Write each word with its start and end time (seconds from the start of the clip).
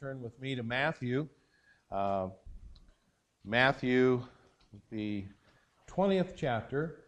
turn 0.00 0.22
with 0.22 0.40
me 0.40 0.54
to 0.54 0.62
Matthew. 0.62 1.28
Uh, 1.92 2.28
Matthew, 3.44 4.22
the 4.90 5.26
20th 5.90 6.32
chapter. 6.36 7.02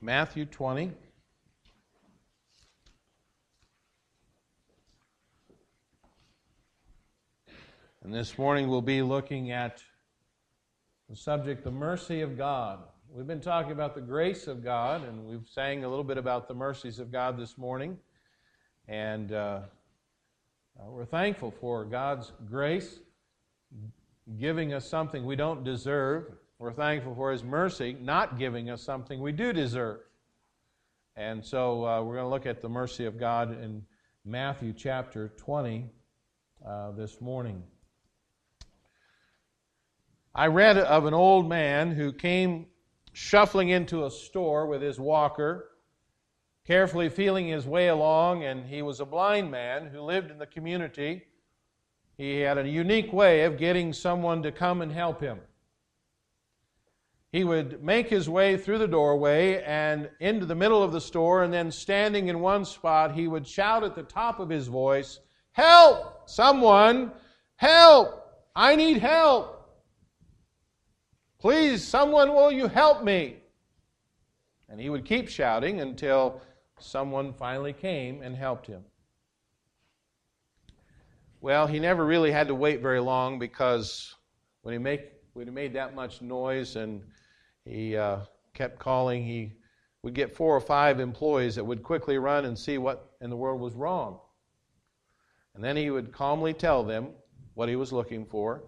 Matthew 0.00 0.44
20. 0.44 0.90
And 8.02 8.12
this 8.12 8.36
morning 8.36 8.68
we'll 8.68 8.82
be 8.82 9.00
looking 9.00 9.52
at 9.52 9.84
the 11.08 11.14
subject, 11.14 11.62
the 11.62 11.70
mercy 11.70 12.22
of 12.22 12.36
God. 12.36 12.80
We've 13.08 13.26
been 13.28 13.40
talking 13.40 13.70
about 13.70 13.94
the 13.94 14.00
grace 14.00 14.48
of 14.48 14.64
God, 14.64 15.04
and 15.04 15.24
we've 15.26 15.46
sang 15.46 15.84
a 15.84 15.88
little 15.88 16.02
bit 16.02 16.18
about 16.18 16.48
the 16.48 16.54
mercies 16.54 16.98
of 16.98 17.12
God 17.12 17.38
this 17.38 17.56
morning. 17.56 17.96
And 18.88 19.30
uh, 19.30 19.60
we're 20.88 21.04
thankful 21.04 21.50
for 21.60 21.84
God's 21.84 22.32
grace 22.48 23.00
giving 24.38 24.72
us 24.72 24.88
something 24.88 25.24
we 25.24 25.36
don't 25.36 25.64
deserve. 25.64 26.32
We're 26.58 26.72
thankful 26.72 27.14
for 27.14 27.32
His 27.32 27.42
mercy 27.42 27.96
not 28.00 28.38
giving 28.38 28.70
us 28.70 28.82
something 28.82 29.20
we 29.20 29.32
do 29.32 29.52
deserve. 29.52 30.00
And 31.16 31.44
so 31.44 31.84
uh, 31.86 32.02
we're 32.02 32.14
going 32.14 32.26
to 32.26 32.30
look 32.30 32.46
at 32.46 32.60
the 32.60 32.68
mercy 32.68 33.04
of 33.04 33.18
God 33.18 33.50
in 33.62 33.84
Matthew 34.24 34.72
chapter 34.72 35.28
20 35.36 35.86
uh, 36.66 36.92
this 36.92 37.20
morning. 37.20 37.62
I 40.34 40.46
read 40.46 40.78
of 40.78 41.06
an 41.06 41.14
old 41.14 41.48
man 41.48 41.90
who 41.90 42.12
came 42.12 42.66
shuffling 43.12 43.70
into 43.70 44.04
a 44.04 44.10
store 44.10 44.66
with 44.66 44.80
his 44.80 45.00
walker, 45.00 45.70
carefully 46.70 47.08
feeling 47.08 47.48
his 47.48 47.66
way 47.66 47.88
along, 47.88 48.44
and 48.44 48.64
he 48.64 48.80
was 48.80 49.00
a 49.00 49.04
blind 49.04 49.50
man 49.50 49.88
who 49.88 50.00
lived 50.00 50.30
in 50.30 50.38
the 50.38 50.46
community. 50.46 51.20
He 52.16 52.38
had 52.38 52.58
a 52.58 52.68
unique 52.68 53.12
way 53.12 53.42
of 53.42 53.58
getting 53.58 53.92
someone 53.92 54.40
to 54.44 54.52
come 54.52 54.80
and 54.80 54.92
help 54.92 55.20
him. 55.20 55.40
He 57.32 57.42
would 57.42 57.82
make 57.82 58.08
his 58.08 58.28
way 58.28 58.56
through 58.56 58.78
the 58.78 58.86
doorway 58.86 59.64
and 59.64 60.10
into 60.20 60.46
the 60.46 60.54
middle 60.54 60.80
of 60.80 60.92
the 60.92 61.00
store, 61.00 61.42
and 61.42 61.52
then 61.52 61.72
standing 61.72 62.28
in 62.28 62.38
one 62.38 62.64
spot, 62.64 63.16
he 63.16 63.26
would 63.26 63.48
shout 63.48 63.82
at 63.82 63.96
the 63.96 64.04
top 64.04 64.38
of 64.38 64.48
his 64.48 64.68
voice, 64.68 65.18
Help! 65.50 66.30
Someone! 66.30 67.10
Help! 67.56 68.32
I 68.54 68.76
need 68.76 68.98
help! 68.98 69.72
Please, 71.40 71.82
someone, 71.82 72.32
will 72.32 72.52
you 72.52 72.68
help 72.68 73.02
me? 73.02 73.38
And 74.68 74.80
he 74.80 74.88
would 74.88 75.04
keep 75.04 75.28
shouting 75.28 75.80
until 75.80 76.40
someone 76.82 77.32
finally 77.32 77.72
came 77.72 78.22
and 78.22 78.36
helped 78.36 78.66
him. 78.66 78.84
Well, 81.40 81.66
he 81.66 81.78
never 81.78 82.04
really 82.04 82.30
had 82.30 82.48
to 82.48 82.54
wait 82.54 82.80
very 82.80 83.00
long 83.00 83.38
because 83.38 84.14
when 84.62 84.72
he, 84.72 84.78
make, 84.78 85.12
when 85.32 85.46
he 85.46 85.52
made 85.52 85.72
that 85.74 85.94
much 85.94 86.20
noise 86.20 86.76
and 86.76 87.02
he 87.64 87.96
uh, 87.96 88.20
kept 88.52 88.78
calling, 88.78 89.24
he 89.24 89.52
would 90.02 90.14
get 90.14 90.34
four 90.34 90.54
or 90.54 90.60
five 90.60 91.00
employees 91.00 91.54
that 91.54 91.64
would 91.64 91.82
quickly 91.82 92.18
run 92.18 92.44
and 92.44 92.58
see 92.58 92.78
what 92.78 93.12
in 93.20 93.30
the 93.30 93.36
world 93.36 93.60
was 93.60 93.74
wrong. 93.74 94.18
And 95.54 95.64
then 95.64 95.76
he 95.76 95.90
would 95.90 96.12
calmly 96.12 96.52
tell 96.52 96.84
them 96.84 97.08
what 97.54 97.68
he 97.68 97.76
was 97.76 97.92
looking 97.92 98.24
for 98.24 98.62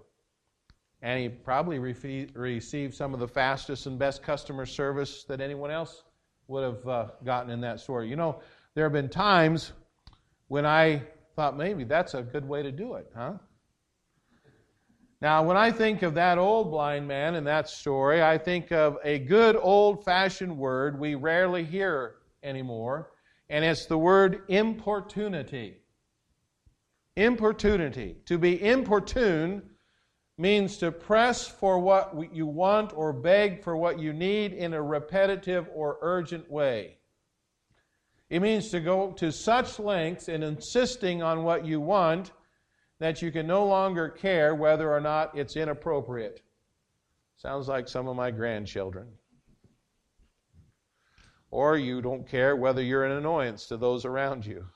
and 1.03 1.21
he 1.21 1.29
probably 1.29 1.79
received 1.81 2.95
some 2.95 3.13
of 3.13 3.19
the 3.19 3.27
fastest 3.27 3.87
and 3.87 3.99
best 3.99 4.23
customer 4.23 4.65
service 4.65 5.25
that 5.25 5.41
anyone 5.41 5.71
else 5.71 6.05
would 6.48 6.65
have 6.65 6.89
uh, 6.89 7.07
gotten 7.25 7.51
in 7.51 7.61
that 7.61 7.81
story. 7.81 8.09
You 8.09 8.17
know, 8.17 8.41
there 8.75 8.85
have 8.85 8.93
been 8.93 9.09
times 9.09 9.73
when 10.48 10.67
I 10.67 11.03
thought 11.37 11.57
maybe 11.57 11.85
that's 11.85 12.15
a 12.15 12.23
good 12.23 12.47
way 12.47 12.62
to 12.62 12.73
do 12.73 12.95
it, 12.95 13.11
huh? 13.15 13.35
Now, 15.20 15.45
when 15.45 15.57
I 15.57 15.70
think 15.70 16.03
of 16.03 16.15
that 16.15 16.37
old 16.37 16.73
blind 16.73 17.07
man 17.07 17.37
in 17.37 17.45
that 17.45 17.69
story, 17.69 18.23
I 18.23 18.37
think 18.37 18.73
of 18.73 18.98
a 19.05 19.20
good 19.20 19.57
old 19.57 20.05
fashioned 20.05 20.58
word 20.58 20.98
we 20.98 21.14
rarely 21.14 21.64
hear 21.64 22.17
anymore, 22.42 23.13
and 23.48 23.64
it's 23.64 23.86
the 23.86 23.97
word 23.97 24.42
importunity. 24.48 25.77
Importunity. 27.17 28.17
To 28.27 28.36
be 28.36 28.61
importune 28.61 29.63
means 30.42 30.77
to 30.79 30.91
press 30.91 31.47
for 31.47 31.79
what 31.79 32.35
you 32.35 32.47
want 32.47 32.92
or 32.95 33.13
beg 33.13 33.63
for 33.63 33.77
what 33.77 34.01
you 34.01 34.13
need 34.13 34.53
in 34.53 34.75
a 34.75 34.83
repetitive 34.83 35.69
or 35.73 35.98
urgent 36.03 36.51
way. 36.51 36.98
It 38.29 38.42
means 38.42 38.70
to 38.70 38.80
go 38.80 39.13
to 39.13 39.30
such 39.30 39.79
lengths 39.79 40.29
in 40.29 40.42
insisting 40.42 41.23
on 41.23 41.45
what 41.45 41.64
you 41.64 41.80
want 41.80 42.33
that 42.98 43.23
you 43.23 43.30
can 43.30 43.47
no 43.47 43.64
longer 43.64 44.08
care 44.08 44.55
whether 44.55 44.92
or 44.92 45.01
not 45.01 45.36
it's 45.39 45.57
inappropriate. 45.57 46.42
Sounds 47.36 47.69
like 47.69 47.89
some 47.89 48.09
of 48.09 48.17
my 48.17 48.30
grandchildren. 48.30 49.09
Or 51.51 51.77
you 51.77 52.03
don't 52.03 52.27
care 52.27 52.57
whether 52.57 52.83
you're 52.83 53.05
an 53.05 53.13
annoyance 53.13 53.67
to 53.67 53.77
those 53.77 54.05
around 54.05 54.45
you. 54.45 54.67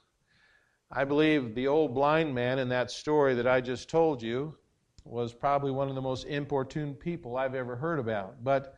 I 0.92 1.04
believe 1.04 1.54
the 1.54 1.66
old 1.66 1.94
blind 1.94 2.34
man 2.34 2.60
in 2.60 2.68
that 2.68 2.92
story 2.92 3.34
that 3.34 3.48
I 3.48 3.60
just 3.60 3.90
told 3.90 4.22
you 4.22 4.56
was 5.06 5.32
probably 5.32 5.70
one 5.70 5.88
of 5.88 5.94
the 5.94 6.02
most 6.02 6.26
importune 6.26 6.94
people 6.94 7.36
I've 7.36 7.54
ever 7.54 7.76
heard 7.76 7.98
about. 7.98 8.42
But 8.42 8.74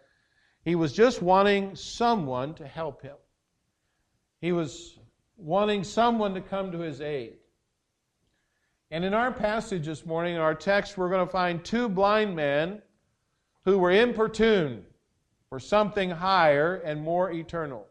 he 0.64 0.74
was 0.74 0.92
just 0.92 1.22
wanting 1.22 1.74
someone 1.74 2.54
to 2.54 2.66
help 2.66 3.02
him. 3.02 3.16
He 4.40 4.52
was 4.52 4.98
wanting 5.36 5.84
someone 5.84 6.34
to 6.34 6.40
come 6.40 6.72
to 6.72 6.78
his 6.78 7.00
aid. 7.00 7.34
And 8.90 9.04
in 9.04 9.14
our 9.14 9.32
passage 9.32 9.86
this 9.86 10.06
morning, 10.06 10.34
in 10.34 10.40
our 10.40 10.54
text, 10.54 10.96
we're 10.96 11.10
going 11.10 11.26
to 11.26 11.32
find 11.32 11.64
two 11.64 11.88
blind 11.88 12.34
men 12.34 12.82
who 13.64 13.78
were 13.78 13.90
importuned 13.90 14.84
for 15.48 15.58
something 15.58 16.10
higher 16.10 16.76
and 16.76 17.00
more 17.02 17.30
eternal. 17.30 17.86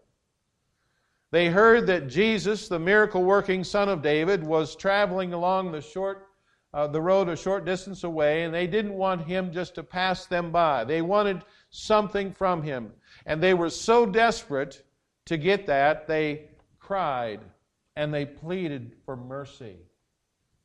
They 1.31 1.47
heard 1.47 1.87
that 1.87 2.07
Jesus, 2.07 2.67
the 2.67 2.79
miracle 2.79 3.23
working 3.23 3.63
Son 3.63 3.89
of 3.89 4.01
David, 4.01 4.43
was 4.43 4.75
traveling 4.75 5.33
along 5.33 5.71
the 5.71 5.81
short 5.81 6.26
uh, 6.73 6.87
the 6.87 7.01
road 7.01 7.29
a 7.29 7.35
short 7.35 7.65
distance 7.65 8.03
away, 8.03 8.43
and 8.43 8.53
they 8.53 8.67
didn't 8.67 8.93
want 8.93 9.21
him 9.21 9.51
just 9.51 9.75
to 9.75 9.83
pass 9.83 10.25
them 10.25 10.51
by. 10.51 10.83
They 10.83 11.01
wanted 11.01 11.43
something 11.69 12.33
from 12.33 12.61
him. 12.61 12.91
And 13.25 13.41
they 13.41 13.53
were 13.53 13.69
so 13.69 14.05
desperate 14.05 14.83
to 15.25 15.37
get 15.37 15.65
that, 15.67 16.07
they 16.07 16.49
cried 16.79 17.41
and 17.97 18.13
they 18.13 18.25
pleaded 18.25 18.95
for 19.05 19.17
mercy 19.17 19.75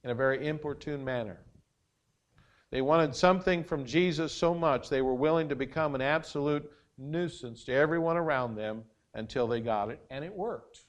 in 0.04 0.10
a 0.10 0.14
very 0.14 0.46
importune 0.46 1.02
manner. 1.02 1.38
They 2.70 2.82
wanted 2.82 3.16
something 3.16 3.64
from 3.64 3.84
Jesus 3.84 4.32
so 4.32 4.54
much 4.54 4.88
they 4.88 5.02
were 5.02 5.14
willing 5.14 5.48
to 5.48 5.56
become 5.56 5.94
an 5.94 6.02
absolute 6.02 6.70
nuisance 6.98 7.64
to 7.64 7.72
everyone 7.72 8.16
around 8.16 8.54
them 8.54 8.84
until 9.14 9.46
they 9.46 9.60
got 9.60 9.90
it, 9.90 10.00
and 10.10 10.24
it 10.24 10.32
worked. 10.32 10.84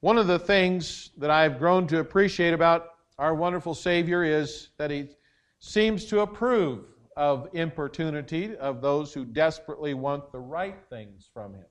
One 0.00 0.18
of 0.18 0.26
the 0.26 0.38
things 0.38 1.10
that 1.18 1.30
I've 1.30 1.58
grown 1.58 1.86
to 1.88 2.00
appreciate 2.00 2.54
about 2.54 2.86
our 3.20 3.34
wonderful 3.34 3.74
Savior 3.74 4.24
is 4.24 4.70
that 4.78 4.90
He 4.90 5.10
seems 5.58 6.06
to 6.06 6.20
approve 6.20 6.86
of 7.18 7.48
importunity 7.52 8.56
of 8.56 8.80
those 8.80 9.12
who 9.12 9.26
desperately 9.26 9.92
want 9.92 10.32
the 10.32 10.40
right 10.40 10.78
things 10.88 11.28
from 11.34 11.52
Him. 11.52 11.66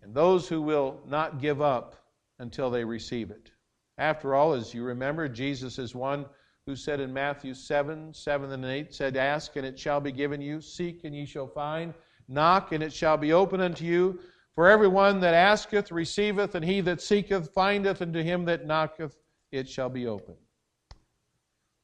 And 0.00 0.14
those 0.14 0.48
who 0.48 0.62
will 0.62 1.00
not 1.06 1.38
give 1.38 1.60
up 1.60 1.96
until 2.38 2.70
they 2.70 2.82
receive 2.82 3.30
it. 3.30 3.50
After 3.98 4.34
all, 4.34 4.54
as 4.54 4.72
you 4.72 4.84
remember, 4.84 5.28
Jesus 5.28 5.78
is 5.78 5.94
one 5.94 6.24
who 6.64 6.74
said 6.74 6.98
in 6.98 7.12
Matthew 7.12 7.52
7 7.52 8.14
7 8.14 8.52
and 8.52 8.64
8, 8.64 8.94
said, 8.94 9.18
Ask 9.18 9.56
and 9.56 9.66
it 9.66 9.78
shall 9.78 10.00
be 10.00 10.12
given 10.12 10.40
you, 10.40 10.62
seek 10.62 11.04
and 11.04 11.14
ye 11.14 11.26
shall 11.26 11.46
find, 11.46 11.92
knock 12.26 12.72
and 12.72 12.82
it 12.82 12.92
shall 12.94 13.18
be 13.18 13.34
opened 13.34 13.62
unto 13.62 13.84
you. 13.84 14.18
For 14.60 14.68
everyone 14.68 15.20
that 15.20 15.32
asketh 15.32 15.90
receiveth, 15.90 16.54
and 16.54 16.62
he 16.62 16.82
that 16.82 17.00
seeketh 17.00 17.54
findeth, 17.54 18.02
and 18.02 18.12
to 18.12 18.22
him 18.22 18.44
that 18.44 18.66
knocketh 18.66 19.16
it 19.50 19.66
shall 19.66 19.88
be 19.88 20.06
opened. 20.06 20.36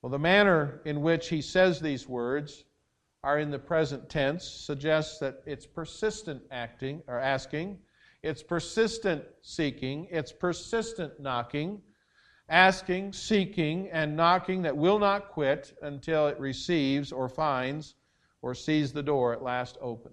Well, 0.02 0.10
the 0.10 0.18
manner 0.18 0.82
in 0.84 1.00
which 1.00 1.30
he 1.30 1.40
says 1.40 1.80
these 1.80 2.06
words 2.06 2.64
are 3.24 3.38
in 3.38 3.50
the 3.50 3.58
present 3.58 4.10
tense, 4.10 4.44
suggests 4.44 5.18
that 5.20 5.42
it's 5.46 5.64
persistent 5.64 6.42
acting 6.50 7.02
or 7.06 7.18
asking, 7.18 7.78
it's 8.22 8.42
persistent 8.42 9.24
seeking, 9.40 10.06
it's 10.10 10.32
persistent 10.32 11.18
knocking, 11.18 11.80
asking, 12.50 13.14
seeking, 13.14 13.88
and 13.88 14.14
knocking 14.14 14.60
that 14.60 14.76
will 14.76 14.98
not 14.98 15.30
quit 15.30 15.72
until 15.80 16.26
it 16.26 16.38
receives 16.38 17.10
or 17.10 17.30
finds 17.30 17.94
or 18.42 18.54
sees 18.54 18.92
the 18.92 19.02
door 19.02 19.32
at 19.32 19.42
last 19.42 19.78
open. 19.80 20.12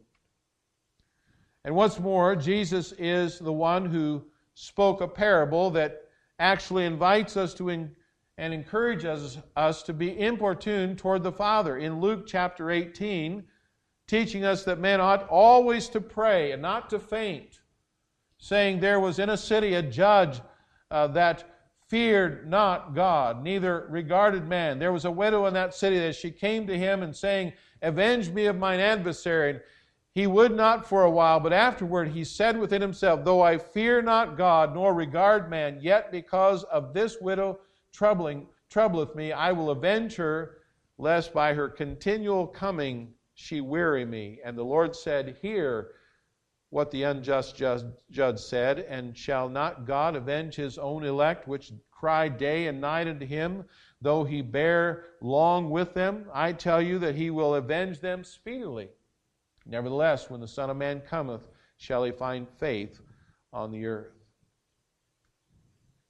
And 1.65 1.75
what's 1.75 1.99
more, 1.99 2.35
Jesus 2.35 2.91
is 2.93 3.39
the 3.39 3.53
one 3.53 3.85
who 3.85 4.23
spoke 4.53 5.01
a 5.01 5.07
parable 5.07 5.69
that 5.71 6.03
actually 6.39 6.85
invites 6.85 7.37
us 7.37 7.53
to 7.55 7.69
in, 7.69 7.95
and 8.37 8.53
encourages 8.53 9.37
us 9.55 9.83
to 9.83 9.93
be 9.93 10.19
importuned 10.19 10.97
toward 10.97 11.23
the 11.23 11.31
Father. 11.31 11.77
In 11.77 12.01
Luke 12.01 12.25
chapter 12.27 12.71
18, 12.71 13.43
teaching 14.07 14.43
us 14.43 14.63
that 14.65 14.79
men 14.79 14.99
ought 14.99 15.27
always 15.29 15.87
to 15.89 16.01
pray 16.01 16.51
and 16.51 16.61
not 16.61 16.89
to 16.89 16.99
faint, 16.99 17.59
saying 18.37 18.79
there 18.79 18.99
was 18.99 19.19
in 19.19 19.29
a 19.29 19.37
city 19.37 19.75
a 19.75 19.81
judge 19.81 20.41
uh, 20.91 21.07
that 21.07 21.45
feared 21.87 22.49
not 22.49 22.93
God, 22.95 23.43
neither 23.43 23.87
regarded 23.89 24.47
man. 24.47 24.79
There 24.79 24.91
was 24.91 25.05
a 25.05 25.11
widow 25.11 25.45
in 25.45 25.53
that 25.53 25.73
city 25.73 25.99
that 25.99 26.15
she 26.15 26.31
came 26.31 26.67
to 26.67 26.77
him 26.77 27.03
and 27.03 27.15
saying, 27.15 27.53
Avenge 27.81 28.29
me 28.29 28.45
of 28.45 28.57
mine 28.57 28.79
adversary. 28.79 29.59
He 30.15 30.27
would 30.27 30.55
not 30.55 30.87
for 30.87 31.03
a 31.03 31.09
while, 31.09 31.39
but 31.39 31.53
afterward 31.53 32.09
he 32.09 32.23
said 32.23 32.55
within 32.57 32.83
himself, 32.83 33.25
Though 33.25 33.41
I 33.41 33.57
fear 33.57 33.99
not 34.01 34.37
God, 34.37 34.75
nor 34.75 34.93
regard 34.93 35.49
man, 35.49 35.79
yet 35.81 36.11
because 36.11 36.63
of 36.65 36.93
this 36.93 37.19
widow 37.19 37.59
troubling 37.91 38.47
troubleth 38.69 39.15
me, 39.15 39.31
I 39.31 39.51
will 39.51 39.71
avenge 39.71 40.15
her, 40.17 40.59
lest 40.99 41.33
by 41.33 41.55
her 41.55 41.67
continual 41.67 42.45
coming 42.45 43.15
she 43.33 43.59
weary 43.59 44.05
me. 44.05 44.39
And 44.45 44.55
the 44.55 44.63
Lord 44.63 44.95
said, 44.95 45.37
Hear 45.41 45.93
what 46.69 46.91
the 46.91 47.03
unjust 47.03 47.55
judge 47.55 48.39
said, 48.39 48.79
and 48.79 49.17
shall 49.17 49.49
not 49.49 49.85
God 49.85 50.15
avenge 50.15 50.55
his 50.55 50.77
own 50.77 51.03
elect, 51.03 51.47
which 51.47 51.71
cry 51.89 52.29
day 52.29 52.67
and 52.67 52.79
night 52.79 53.07
unto 53.07 53.25
him, 53.25 53.65
though 53.99 54.23
he 54.23 54.43
bear 54.43 55.05
long 55.21 55.71
with 55.71 55.95
them? 55.95 56.29
I 56.31 56.51
tell 56.53 56.83
you 56.83 56.99
that 56.99 57.15
he 57.15 57.31
will 57.31 57.55
avenge 57.55 57.99
them 57.99 58.23
speedily. 58.23 58.89
Nevertheless, 59.65 60.29
when 60.29 60.41
the 60.41 60.47
Son 60.47 60.69
of 60.69 60.77
Man 60.77 61.01
cometh, 61.01 61.47
shall 61.77 62.03
he 62.03 62.11
find 62.11 62.47
faith 62.59 63.01
on 63.51 63.71
the 63.71 63.85
earth? 63.85 64.13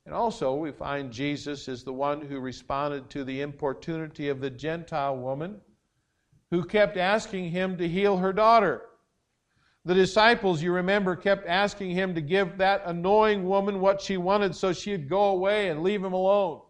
And 0.06 0.14
also, 0.14 0.56
we 0.56 0.72
find 0.72 1.12
Jesus 1.12 1.68
is 1.68 1.84
the 1.84 1.94
one 1.94 2.22
who 2.22 2.40
responded 2.40 3.10
to 3.12 3.24
the 3.24 3.42
importunity 3.42 4.30
of 4.30 4.42
the 4.42 4.50
Gentile 4.50 5.16
woman 5.16 5.62
who 6.52 6.64
kept 6.64 6.98
asking 6.98 7.50
him 7.52 7.78
to 7.78 7.88
heal 7.88 8.18
her 8.18 8.34
daughter. 8.34 8.82
The 9.86 9.94
disciples, 9.94 10.62
you 10.62 10.72
remember, 10.72 11.16
kept 11.16 11.48
asking 11.48 11.92
him 11.92 12.16
to 12.16 12.22
give 12.22 12.58
that 12.58 12.84
annoying 12.86 13.46
woman 13.48 13.80
what 13.80 14.02
she 14.02 14.18
wanted 14.18 14.56
so 14.56 14.72
she'd 14.72 15.10
go 15.10 15.26
away 15.26 15.70
and 15.70 15.84
leave 15.84 16.04
him 16.04 16.14
alone. 16.14 16.62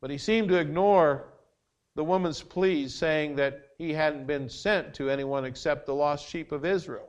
But 0.00 0.10
he 0.10 0.18
seemed 0.18 0.48
to 0.48 0.56
ignore 0.56 1.27
the 1.98 2.04
woman's 2.04 2.40
pleas, 2.40 2.94
saying 2.94 3.34
that 3.34 3.70
he 3.76 3.92
hadn't 3.92 4.24
been 4.24 4.48
sent 4.48 4.94
to 4.94 5.10
anyone 5.10 5.44
except 5.44 5.84
the 5.84 5.92
lost 5.92 6.28
sheep 6.28 6.52
of 6.52 6.64
Israel. 6.64 7.08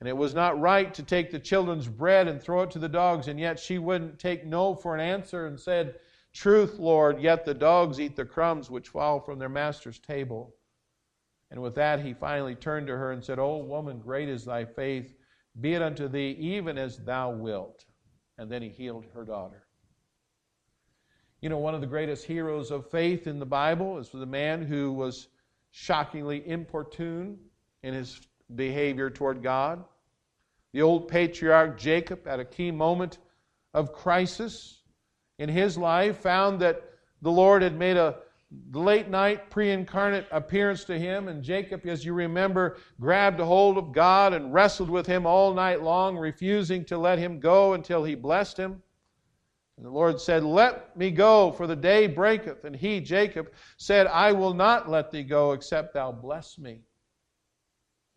And 0.00 0.08
it 0.08 0.14
was 0.14 0.34
not 0.34 0.60
right 0.60 0.92
to 0.92 1.02
take 1.02 1.30
the 1.30 1.38
children's 1.38 1.88
bread 1.88 2.28
and 2.28 2.38
throw 2.38 2.64
it 2.64 2.70
to 2.72 2.78
the 2.78 2.90
dogs, 2.90 3.28
and 3.28 3.40
yet 3.40 3.58
she 3.58 3.78
wouldn't 3.78 4.18
take 4.18 4.44
no 4.44 4.74
for 4.74 4.94
an 4.94 5.00
answer 5.00 5.46
and 5.46 5.58
said, 5.58 5.94
Truth, 6.34 6.78
Lord, 6.78 7.22
yet 7.22 7.46
the 7.46 7.54
dogs 7.54 7.98
eat 7.98 8.16
the 8.16 8.26
crumbs 8.26 8.70
which 8.70 8.90
fall 8.90 9.18
from 9.18 9.38
their 9.38 9.48
master's 9.48 9.98
table. 9.98 10.54
And 11.50 11.62
with 11.62 11.74
that, 11.76 12.00
he 12.00 12.12
finally 12.12 12.54
turned 12.54 12.86
to 12.88 12.98
her 12.98 13.12
and 13.12 13.24
said, 13.24 13.38
O 13.38 13.56
woman, 13.64 13.98
great 13.98 14.28
is 14.28 14.44
thy 14.44 14.66
faith. 14.66 15.14
Be 15.58 15.72
it 15.72 15.80
unto 15.80 16.06
thee 16.06 16.36
even 16.38 16.76
as 16.76 16.98
thou 16.98 17.30
wilt. 17.30 17.86
And 18.36 18.52
then 18.52 18.60
he 18.60 18.68
healed 18.68 19.06
her 19.14 19.24
daughter. 19.24 19.68
You 21.42 21.48
know, 21.48 21.58
one 21.58 21.74
of 21.74 21.80
the 21.80 21.88
greatest 21.88 22.24
heroes 22.24 22.70
of 22.70 22.88
faith 22.88 23.26
in 23.26 23.40
the 23.40 23.44
Bible 23.46 23.98
is 23.98 24.10
the 24.10 24.24
man 24.24 24.62
who 24.62 24.92
was 24.92 25.26
shockingly 25.72 26.48
importune 26.48 27.36
in 27.82 27.94
his 27.94 28.20
behavior 28.54 29.10
toward 29.10 29.42
God. 29.42 29.82
The 30.72 30.82
old 30.82 31.08
patriarch 31.08 31.76
Jacob, 31.76 32.28
at 32.28 32.38
a 32.38 32.44
key 32.44 32.70
moment 32.70 33.18
of 33.74 33.92
crisis 33.92 34.82
in 35.40 35.48
his 35.48 35.76
life, 35.76 36.18
found 36.18 36.60
that 36.60 36.80
the 37.22 37.32
Lord 37.32 37.62
had 37.62 37.76
made 37.76 37.96
a 37.96 38.18
late 38.72 39.08
night 39.08 39.50
pre 39.50 39.72
incarnate 39.72 40.28
appearance 40.30 40.84
to 40.84 40.96
him. 40.96 41.26
And 41.26 41.42
Jacob, 41.42 41.84
as 41.86 42.04
you 42.04 42.12
remember, 42.12 42.76
grabbed 43.00 43.40
a 43.40 43.44
hold 43.44 43.78
of 43.78 43.90
God 43.90 44.32
and 44.32 44.54
wrestled 44.54 44.90
with 44.90 45.08
him 45.08 45.26
all 45.26 45.52
night 45.52 45.82
long, 45.82 46.16
refusing 46.16 46.84
to 46.84 46.96
let 46.96 47.18
him 47.18 47.40
go 47.40 47.72
until 47.72 48.04
he 48.04 48.14
blessed 48.14 48.58
him. 48.58 48.80
And 49.76 49.86
the 49.86 49.90
Lord 49.90 50.20
said, 50.20 50.44
Let 50.44 50.96
me 50.96 51.10
go, 51.10 51.52
for 51.52 51.66
the 51.66 51.76
day 51.76 52.06
breaketh. 52.06 52.64
And 52.64 52.76
he, 52.76 53.00
Jacob, 53.00 53.52
said, 53.76 54.06
I 54.06 54.32
will 54.32 54.54
not 54.54 54.90
let 54.90 55.10
thee 55.10 55.22
go 55.22 55.52
except 55.52 55.94
thou 55.94 56.12
bless 56.12 56.58
me. 56.58 56.80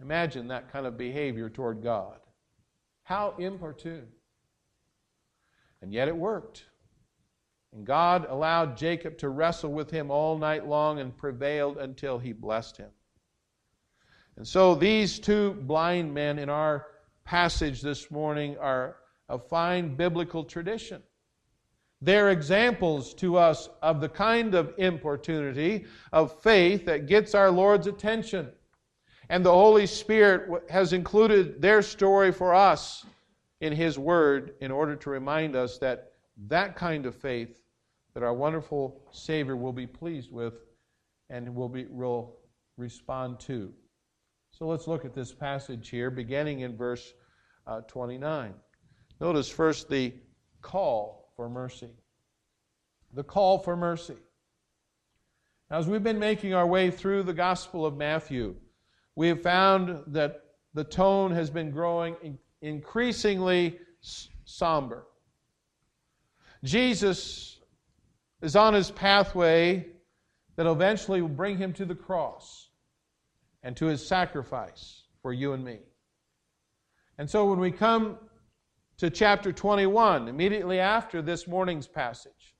Imagine 0.01 0.47
that 0.49 0.71
kind 0.71 0.85
of 0.85 0.97
behavior 0.97 1.49
toward 1.49 1.81
God. 1.81 2.19
How 3.03 3.35
importune. 3.37 4.07
And 5.81 5.93
yet 5.93 6.07
it 6.07 6.15
worked. 6.15 6.65
And 7.73 7.85
God 7.85 8.25
allowed 8.29 8.77
Jacob 8.77 9.17
to 9.19 9.29
wrestle 9.29 9.71
with 9.71 9.91
him 9.91 10.09
all 10.09 10.37
night 10.37 10.67
long 10.67 10.99
and 10.99 11.15
prevailed 11.15 11.77
until 11.77 12.17
he 12.17 12.33
blessed 12.33 12.77
him. 12.77 12.89
And 14.37 14.47
so 14.47 14.75
these 14.75 15.19
two 15.19 15.53
blind 15.53 16.13
men 16.13 16.39
in 16.39 16.49
our 16.49 16.87
passage 17.23 17.81
this 17.81 18.11
morning 18.11 18.57
are 18.57 18.97
a 19.29 19.39
fine 19.39 19.95
biblical 19.95 20.43
tradition. 20.43 21.01
They're 22.01 22.29
examples 22.29 23.13
to 23.15 23.37
us 23.37 23.69
of 23.81 24.01
the 24.01 24.09
kind 24.09 24.53
of 24.53 24.73
importunity 24.77 25.85
of 26.11 26.39
faith 26.41 26.85
that 26.85 27.07
gets 27.07 27.33
our 27.33 27.49
Lord's 27.49 27.87
attention 27.87 28.51
and 29.29 29.45
the 29.45 29.51
Holy 29.51 29.87
Spirit 29.87 30.63
has 30.69 30.93
included 30.93 31.61
their 31.61 31.81
story 31.81 32.31
for 32.31 32.53
us 32.53 33.05
in 33.61 33.73
His 33.73 33.97
Word 33.97 34.53
in 34.61 34.71
order 34.71 34.95
to 34.95 35.09
remind 35.09 35.55
us 35.55 35.77
that 35.79 36.11
that 36.47 36.75
kind 36.75 37.05
of 37.05 37.15
faith 37.15 37.61
that 38.13 38.23
our 38.23 38.33
wonderful 38.33 39.01
Savior 39.11 39.55
will 39.55 39.73
be 39.73 39.87
pleased 39.87 40.31
with 40.31 40.53
and 41.29 41.53
will, 41.55 41.69
be, 41.69 41.85
will 41.85 42.37
respond 42.77 43.39
to. 43.41 43.73
So 44.51 44.67
let's 44.67 44.87
look 44.87 45.05
at 45.05 45.13
this 45.13 45.33
passage 45.33 45.89
here, 45.89 46.09
beginning 46.09 46.61
in 46.61 46.77
verse 46.77 47.13
uh, 47.67 47.81
29. 47.81 48.53
Notice 49.19 49.49
first 49.49 49.89
the 49.89 50.13
call 50.61 51.24
for 51.35 51.49
mercy. 51.49 51.89
The 53.13 53.23
call 53.23 53.59
for 53.59 53.75
mercy. 53.75 54.17
Now, 55.69 55.77
as 55.77 55.87
we've 55.87 56.03
been 56.03 56.19
making 56.19 56.53
our 56.53 56.67
way 56.67 56.91
through 56.91 57.23
the 57.23 57.33
Gospel 57.33 57.85
of 57.85 57.97
Matthew, 57.97 58.55
we 59.15 59.27
have 59.29 59.41
found 59.41 60.03
that 60.07 60.41
the 60.73 60.83
tone 60.83 61.31
has 61.31 61.49
been 61.49 61.71
growing 61.71 62.37
increasingly 62.61 63.79
somber. 64.43 65.05
Jesus 66.63 67.59
is 68.41 68.55
on 68.55 68.73
his 68.73 68.91
pathway 68.91 69.87
that 70.55 70.65
eventually 70.65 71.21
will 71.21 71.29
bring 71.29 71.57
him 71.57 71.73
to 71.73 71.85
the 71.85 71.95
cross 71.95 72.69
and 73.63 73.75
to 73.77 73.85
his 73.85 74.05
sacrifice 74.05 75.03
for 75.21 75.33
you 75.33 75.53
and 75.53 75.63
me. 75.63 75.79
And 77.17 77.29
so 77.29 77.49
when 77.49 77.59
we 77.59 77.71
come 77.71 78.17
to 78.97 79.09
chapter 79.09 79.51
21, 79.51 80.27
immediately 80.27 80.79
after 80.79 81.21
this 81.21 81.47
morning's 81.47 81.87
passage, 81.87 82.55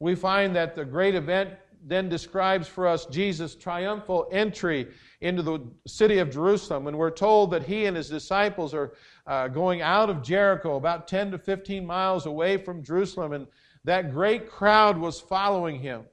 we 0.00 0.14
find 0.14 0.54
that 0.56 0.74
the 0.74 0.84
great 0.84 1.14
event 1.14 1.50
then 1.86 2.08
describes 2.08 2.66
for 2.66 2.86
us 2.86 3.06
Jesus' 3.06 3.54
triumphal 3.54 4.26
entry 4.32 4.88
into 5.20 5.42
the 5.42 5.60
city 5.86 6.18
of 6.18 6.30
Jerusalem. 6.30 6.86
And 6.86 6.96
we're 6.96 7.10
told 7.10 7.50
that 7.50 7.62
he 7.62 7.84
and 7.84 7.96
his 7.96 8.08
disciples 8.08 8.72
are 8.72 8.94
uh, 9.26 9.48
going 9.48 9.82
out 9.82 10.08
of 10.08 10.22
Jericho, 10.22 10.76
about 10.76 11.06
10 11.06 11.32
to 11.32 11.38
15 11.38 11.86
miles 11.86 12.24
away 12.24 12.56
from 12.56 12.82
Jerusalem, 12.82 13.32
and 13.32 13.46
that 13.84 14.10
great 14.10 14.50
crowd 14.50 14.96
was 14.96 15.20
following 15.20 15.78
him. 15.78 16.04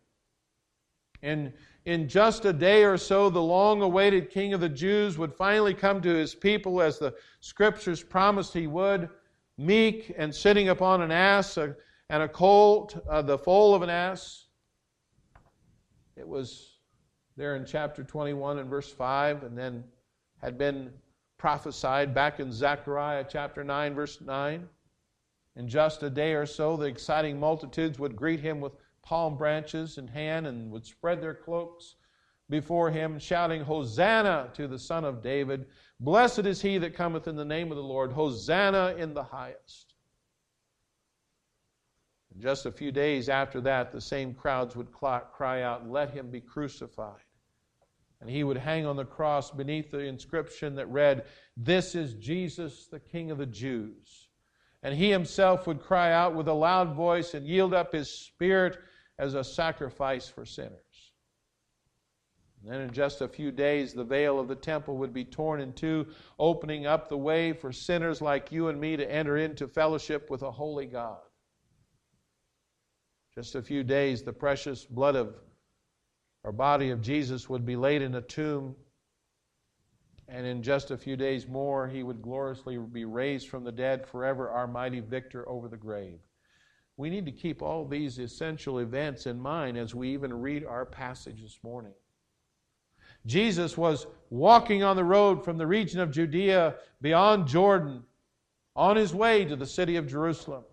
And 1.24 1.54
in 1.86 2.08
just 2.08 2.46
a 2.46 2.54
day 2.54 2.84
or 2.84 2.98
so, 2.98 3.30
the 3.30 3.42
long 3.42 3.82
awaited 3.82 4.30
king 4.30 4.54
of 4.54 4.60
the 4.60 4.70
Jews 4.70 5.18
would 5.18 5.34
finally 5.34 5.74
come 5.74 6.02
to 6.02 6.14
his 6.14 6.36
people 6.36 6.82
as 6.82 7.00
the 7.00 7.14
scriptures 7.40 8.04
promised 8.04 8.54
he 8.54 8.68
would, 8.68 9.10
meek 9.58 10.14
and 10.18 10.34
sitting 10.34 10.70
upon 10.70 11.02
an 11.02 11.12
ass 11.12 11.58
uh, 11.58 11.74
and 12.10 12.24
a 12.24 12.28
colt, 12.28 12.98
uh, 13.10 13.22
the 13.22 13.38
foal 13.38 13.74
of 13.74 13.82
an 13.82 13.90
ass. 13.90 14.48
It 16.16 16.28
was 16.28 16.78
there 17.38 17.56
in 17.56 17.66
chapter 17.66 18.04
21 18.04 18.60
and 18.60 18.70
verse 18.70 18.92
5, 18.92 19.44
and 19.44 19.58
then 19.58 19.84
had 20.42 20.58
been 20.58 20.92
prophesied 21.38 22.14
back 22.14 22.40
in 22.40 22.52
Zechariah 22.52 23.26
chapter 23.28 23.64
9, 23.64 23.96
verse 23.96 24.20
9. 24.22 24.68
In 25.56 25.68
just 25.68 26.04
a 26.04 26.10
day 26.10 26.34
or 26.34 26.46
so, 26.46 26.78
the 26.78 26.86
exciting 26.86 27.40
multitudes 27.40 28.00
would 28.00 28.16
greet 28.16 28.40
him 28.40 28.62
with 28.62 28.74
palm 29.02 29.38
branches 29.38 29.98
in 29.98 30.08
hand 30.08 30.48
and 30.48 30.72
would 30.72 30.86
spread 30.86 31.22
their 31.22 31.34
cloaks 31.34 31.96
before 32.50 32.92
him, 32.92 33.18
shouting, 33.18 33.62
Hosanna 33.62 34.50
to 34.54 34.68
the 34.68 34.78
Son 34.78 35.04
of 35.04 35.24
David. 35.24 35.66
Blessed 36.02 36.48
is 36.48 36.64
he 36.64 36.80
that 36.80 36.96
cometh 36.96 37.28
in 37.28 37.36
the 37.36 37.46
name 37.46 37.70
of 37.70 37.78
the 37.78 37.84
Lord. 37.84 38.12
Hosanna 38.12 38.96
in 38.98 39.14
the 39.14 39.24
highest. 39.24 39.94
And 42.34 42.42
just 42.42 42.66
a 42.66 42.72
few 42.72 42.92
days 42.92 43.30
after 43.30 43.62
that, 43.62 43.92
the 43.92 44.02
same 44.02 44.34
crowds 44.34 44.76
would 44.76 44.92
cry 44.92 45.62
out, 45.62 45.88
Let 45.88 46.10
him 46.10 46.32
be 46.32 46.42
crucified. 46.42 47.22
And 48.20 48.30
he 48.30 48.44
would 48.44 48.58
hang 48.58 48.88
on 48.88 48.96
the 48.96 49.06
cross 49.06 49.52
beneath 49.52 49.92
the 49.92 50.00
inscription 50.00 50.74
that 50.76 50.88
read, 50.88 51.26
This 51.56 51.94
is 51.94 52.16
Jesus, 52.16 52.88
the 52.88 53.00
King 53.00 53.30
of 53.30 53.38
the 53.38 53.46
Jews. 53.46 54.30
And 54.82 54.96
he 54.96 55.12
himself 55.12 55.68
would 55.68 55.82
cry 55.82 56.14
out 56.14 56.34
with 56.34 56.48
a 56.48 56.54
loud 56.54 56.96
voice 56.96 57.36
and 57.36 57.46
yield 57.46 57.76
up 57.76 57.94
his 57.94 58.10
spirit 58.10 58.80
as 59.20 59.36
a 59.36 59.44
sacrifice 59.44 60.28
for 60.28 60.46
sinners. 60.46 60.82
Then 62.64 62.82
in 62.82 62.92
just 62.92 63.22
a 63.22 63.28
few 63.28 63.52
days, 63.52 63.94
the 63.94 64.04
veil 64.04 64.40
of 64.40 64.48
the 64.48 64.56
temple 64.56 64.98
would 64.98 65.14
be 65.14 65.26
torn 65.26 65.62
in 65.62 65.74
two, 65.74 66.08
opening 66.38 66.86
up 66.86 67.10
the 67.10 67.18
way 67.18 67.54
for 67.54 67.72
sinners 67.72 68.22
like 68.22 68.52
you 68.52 68.68
and 68.68 68.80
me 68.80 68.96
to 68.98 69.12
enter 69.12 69.38
into 69.38 69.68
fellowship 69.68 70.30
with 70.30 70.44
a 70.44 70.52
holy 70.52 70.86
God. 70.86 71.20
Just 73.34 73.56
a 73.56 73.62
few 73.62 73.84
days, 73.84 74.22
the 74.22 74.34
precious 74.34 74.86
blood 74.86 75.16
of 75.16 75.36
or 76.44 76.52
body 76.52 76.90
of 76.90 77.02
Jesus 77.02 77.50
would 77.50 77.66
be 77.66 77.76
laid 77.76 78.02
in 78.02 78.16
a 78.16 78.22
tomb, 78.22 78.76
and 80.28 80.46
in 80.46 80.64
just 80.64 80.92
a 80.92 80.98
few 80.98 81.16
days 81.16 81.48
more, 81.48 81.88
he 81.88 82.04
would 82.04 82.22
gloriously 82.22 82.78
be 82.78 83.06
raised 83.06 83.48
from 83.48 83.64
the 83.64 83.72
dead 83.72 84.08
forever, 84.08 84.50
our 84.50 84.68
mighty 84.68 85.02
victor 85.02 85.48
over 85.48 85.68
the 85.68 85.78
grave. 85.78 86.20
We 86.98 87.10
need 87.10 87.26
to 87.26 87.32
keep 87.32 87.62
all 87.62 87.86
these 87.86 88.18
essential 88.18 88.80
events 88.80 89.26
in 89.26 89.40
mind 89.40 89.78
as 89.78 89.94
we 89.94 90.10
even 90.14 90.34
read 90.34 90.66
our 90.66 90.86
passage 90.86 91.42
this 91.42 91.60
morning. 91.64 91.94
Jesus 93.26 93.78
was 93.78 94.08
walking 94.30 94.84
on 94.84 94.96
the 94.96 95.04
road 95.04 95.44
from 95.44 95.58
the 95.58 95.68
region 95.68 96.00
of 96.00 96.12
Judea 96.12 96.76
beyond 97.02 97.48
Jordan 97.48 98.04
on 98.76 98.96
his 98.96 99.14
way 99.14 99.46
to 99.46 99.56
the 99.56 99.66
city 99.66 99.98
of 99.98 100.08
Jerusalem. 100.08 100.64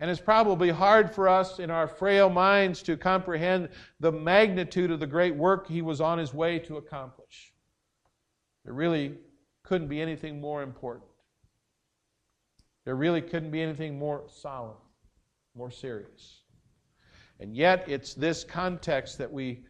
And 0.00 0.10
it's 0.10 0.20
probably 0.20 0.70
hard 0.70 1.14
for 1.14 1.28
us 1.28 1.58
in 1.58 1.70
our 1.70 1.86
frail 1.86 2.28
minds 2.28 2.82
to 2.82 2.96
comprehend 2.96 3.68
the 4.00 4.10
magnitude 4.10 4.90
of 4.90 5.00
the 5.00 5.06
great 5.06 5.34
work 5.34 5.68
he 5.68 5.82
was 5.82 6.00
on 6.00 6.18
his 6.18 6.34
way 6.34 6.58
to 6.60 6.76
accomplish. 6.76 7.52
There 8.64 8.74
really 8.74 9.14
couldn't 9.62 9.88
be 9.88 10.00
anything 10.00 10.40
more 10.40 10.62
important. 10.62 11.08
There 12.84 12.96
really 12.96 13.22
couldn't 13.22 13.50
be 13.50 13.62
anything 13.62 13.98
more 13.98 14.24
solemn, 14.28 14.76
more 15.54 15.70
serious. 15.70 16.40
And 17.38 17.56
yet, 17.56 17.84
it's 17.88 18.14
this 18.14 18.44
context 18.44 19.18
that 19.18 19.32
we 19.32 19.64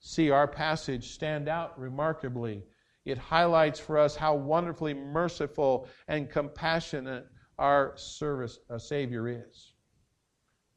see 0.00 0.30
our 0.30 0.48
passage 0.48 1.12
stand 1.12 1.48
out 1.48 1.78
remarkably. 1.78 2.64
It 3.04 3.18
highlights 3.18 3.78
for 3.78 3.98
us 3.98 4.16
how 4.16 4.34
wonderfully 4.34 4.94
merciful 4.94 5.88
and 6.08 6.30
compassionate 6.30 7.26
our 7.58 7.92
service, 7.96 8.58
our 8.68 8.78
Savior 8.78 9.28
is. 9.28 9.74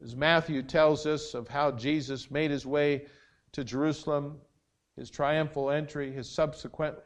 As 0.02 0.16
Matthew 0.16 0.62
tells 0.62 1.06
us 1.06 1.34
of 1.34 1.48
how 1.48 1.72
Jesus 1.72 2.30
made 2.30 2.52
his 2.52 2.66
way 2.66 3.06
to 3.54 3.64
Jerusalem, 3.64 4.42
his 4.98 5.10
triumphal 5.10 5.72
entry, 5.72 6.12
his 6.12 6.30
subsequently 6.30 7.02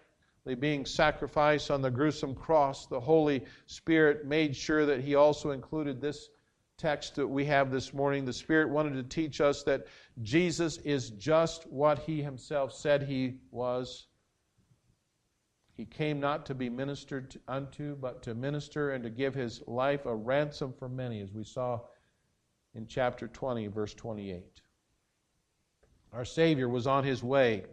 being 0.59 0.85
sacrificed 0.85 1.69
on 1.69 1.81
the 1.81 1.91
gruesome 1.91 2.33
cross, 2.33 2.87
the 2.87 2.99
Holy 2.99 3.45
Spirit 3.67 4.25
made 4.25 4.55
sure 4.55 4.85
that 4.85 5.01
he 5.01 5.13
also 5.13 5.51
included 5.51 6.01
this 6.01 6.29
text 6.77 7.15
that 7.15 7.27
we 7.27 7.43
have 7.45 7.71
this 7.71 7.93
morning. 7.93 8.23
The 8.23 8.33
Spirit 8.33 8.69
wanted 8.69 8.93
to 8.93 9.03
teach 9.03 9.41
us 9.41 9.63
that 9.63 9.87
Jesus 10.21 10.77
is 10.77 11.09
just 11.11 11.67
what 11.71 11.99
He 11.99 12.21
Himself 12.21 12.71
said 12.71 13.03
He 13.03 13.39
was. 13.49 14.07
He 15.73 15.85
came 15.85 16.19
not 16.19 16.45
to 16.47 16.55
be 16.55 16.69
ministered 16.69 17.35
unto, 17.47 17.95
but 17.95 18.21
to 18.23 18.35
minister 18.35 18.91
and 18.91 19.03
to 19.03 19.09
give 19.09 19.33
His 19.33 19.61
life 19.67 20.05
a 20.05 20.15
ransom 20.15 20.73
for 20.77 20.87
many, 20.87 21.21
as 21.21 21.33
we 21.33 21.43
saw 21.43 21.79
in 22.75 22.85
chapter 22.85 23.27
20, 23.27 23.67
verse 23.67 23.95
28. 23.95 24.61
Our 26.13 26.25
Savior 26.25 26.69
was 26.69 26.85
on 26.85 27.03
His 27.03 27.23
way, 27.23 27.65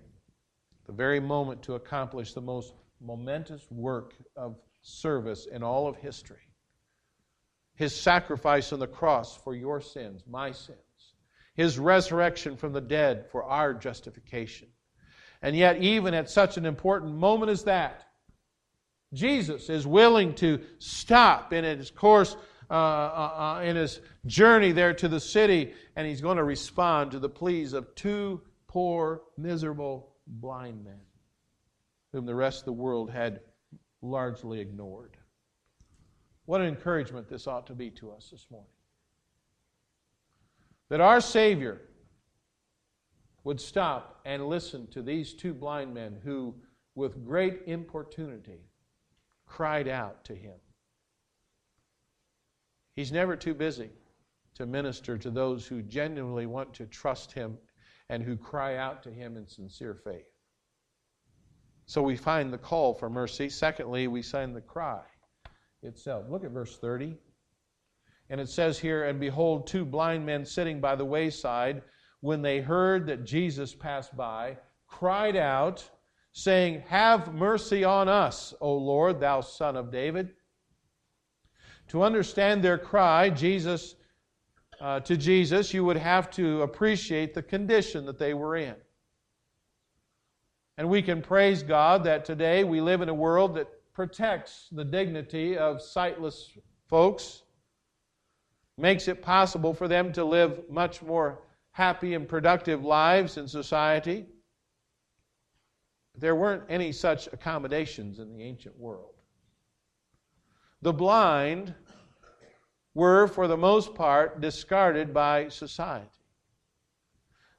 the 0.86 0.92
very 0.92 1.20
moment, 1.20 1.62
to 1.64 1.74
accomplish 1.74 2.32
the 2.32 2.40
most 2.40 2.72
momentous 3.00 3.70
work 3.70 4.14
of 4.34 4.56
service 4.80 5.46
in 5.46 5.62
all 5.62 5.86
of 5.86 5.96
history 5.96 6.40
his 7.74 7.94
sacrifice 7.94 8.72
on 8.72 8.78
the 8.78 8.86
cross 8.86 9.36
for 9.36 9.54
your 9.54 9.80
sins, 9.80 10.22
my 10.28 10.52
sins, 10.52 10.78
his 11.54 11.78
resurrection 11.78 12.56
from 12.56 12.72
the 12.72 12.80
dead 12.80 13.26
for 13.30 13.44
our 13.44 13.74
justification. 13.74 14.68
And 15.42 15.56
yet, 15.56 15.82
even 15.82 16.14
at 16.14 16.30
such 16.30 16.56
an 16.56 16.66
important 16.66 17.14
moment 17.14 17.50
as 17.50 17.64
that, 17.64 18.04
Jesus 19.12 19.68
is 19.68 19.86
willing 19.86 20.34
to 20.36 20.60
stop 20.78 21.52
in 21.52 21.64
his 21.64 21.90
course, 21.90 22.36
uh, 22.70 22.74
uh, 22.74 23.56
uh, 23.58 23.62
in 23.62 23.76
his 23.76 24.00
journey 24.26 24.72
there 24.72 24.94
to 24.94 25.08
the 25.08 25.20
city, 25.20 25.72
and 25.96 26.06
he's 26.06 26.20
going 26.20 26.38
to 26.38 26.44
respond 26.44 27.10
to 27.10 27.18
the 27.18 27.28
pleas 27.28 27.72
of 27.72 27.94
two 27.94 28.40
poor, 28.66 29.22
miserable 29.36 30.14
blind 30.26 30.84
men 30.84 31.00
whom 32.12 32.26
the 32.26 32.34
rest 32.34 32.60
of 32.60 32.64
the 32.66 32.72
world 32.72 33.10
had 33.10 33.40
largely 34.00 34.60
ignored. 34.60 35.16
What 36.46 36.60
an 36.60 36.66
encouragement 36.66 37.28
this 37.28 37.46
ought 37.46 37.66
to 37.68 37.74
be 37.74 37.90
to 37.92 38.10
us 38.10 38.28
this 38.30 38.46
morning. 38.50 38.68
That 40.90 41.00
our 41.00 41.20
Savior 41.20 41.80
would 43.44 43.60
stop 43.60 44.20
and 44.24 44.48
listen 44.48 44.86
to 44.88 45.02
these 45.02 45.32
two 45.32 45.54
blind 45.54 45.94
men 45.94 46.18
who, 46.22 46.54
with 46.94 47.24
great 47.24 47.62
importunity, 47.66 48.60
cried 49.46 49.88
out 49.88 50.24
to 50.24 50.34
Him. 50.34 50.56
He's 52.94 53.12
never 53.12 53.36
too 53.36 53.54
busy 53.54 53.90
to 54.54 54.66
minister 54.66 55.18
to 55.18 55.30
those 55.30 55.66
who 55.66 55.82
genuinely 55.82 56.46
want 56.46 56.74
to 56.74 56.86
trust 56.86 57.32
Him 57.32 57.58
and 58.10 58.22
who 58.22 58.36
cry 58.36 58.76
out 58.76 59.02
to 59.04 59.10
Him 59.10 59.36
in 59.36 59.46
sincere 59.46 59.94
faith. 59.94 60.28
So 61.86 62.02
we 62.02 62.16
find 62.16 62.52
the 62.52 62.58
call 62.58 62.94
for 62.94 63.10
mercy. 63.10 63.48
Secondly, 63.48 64.08
we 64.08 64.22
find 64.22 64.54
the 64.54 64.60
cry 64.60 65.02
itself. 65.84 66.26
Look 66.28 66.44
at 66.44 66.50
verse 66.50 66.76
30. 66.78 67.16
And 68.30 68.40
it 68.40 68.48
says 68.48 68.78
here, 68.78 69.04
And 69.04 69.20
behold, 69.20 69.66
two 69.66 69.84
blind 69.84 70.24
men 70.24 70.44
sitting 70.44 70.80
by 70.80 70.96
the 70.96 71.04
wayside, 71.04 71.82
when 72.20 72.40
they 72.42 72.60
heard 72.60 73.06
that 73.06 73.24
Jesus 73.24 73.74
passed 73.74 74.16
by, 74.16 74.56
cried 74.86 75.36
out, 75.36 75.88
saying, 76.32 76.82
Have 76.88 77.34
mercy 77.34 77.84
on 77.84 78.08
us, 78.08 78.54
O 78.60 78.74
Lord, 78.74 79.20
thou 79.20 79.40
son 79.40 79.76
of 79.76 79.92
David. 79.92 80.30
To 81.88 82.02
understand 82.02 82.62
their 82.62 82.78
cry, 82.78 83.28
Jesus, 83.28 83.94
uh, 84.80 85.00
to 85.00 85.16
Jesus, 85.16 85.74
you 85.74 85.84
would 85.84 85.98
have 85.98 86.30
to 86.32 86.62
appreciate 86.62 87.34
the 87.34 87.42
condition 87.42 88.06
that 88.06 88.18
they 88.18 88.32
were 88.34 88.56
in. 88.56 88.74
And 90.76 90.88
we 90.88 91.02
can 91.02 91.22
praise 91.22 91.62
God 91.62 92.04
that 92.04 92.24
today 92.24 92.64
we 92.64 92.80
live 92.80 93.00
in 93.00 93.08
a 93.08 93.14
world 93.14 93.54
that 93.54 93.68
protects 93.94 94.68
the 94.72 94.84
dignity 94.84 95.56
of 95.56 95.80
sightless 95.80 96.50
folks, 96.88 97.42
makes 98.76 99.06
it 99.06 99.22
possible 99.22 99.72
for 99.72 99.86
them 99.86 100.12
to 100.12 100.24
live 100.24 100.62
much 100.68 101.00
more 101.00 101.42
happy 101.70 102.14
and 102.14 102.28
productive 102.28 102.84
lives 102.84 103.36
in 103.36 103.46
society. 103.46 104.26
There 106.16 106.34
weren't 106.34 106.64
any 106.68 106.92
such 106.92 107.28
accommodations 107.32 108.18
in 108.18 108.32
the 108.32 108.42
ancient 108.42 108.78
world. 108.78 109.14
The 110.82 110.92
blind 110.92 111.74
were, 112.94 113.26
for 113.26 113.48
the 113.48 113.56
most 113.56 113.94
part, 113.94 114.40
discarded 114.40 115.14
by 115.14 115.48
society. 115.48 116.10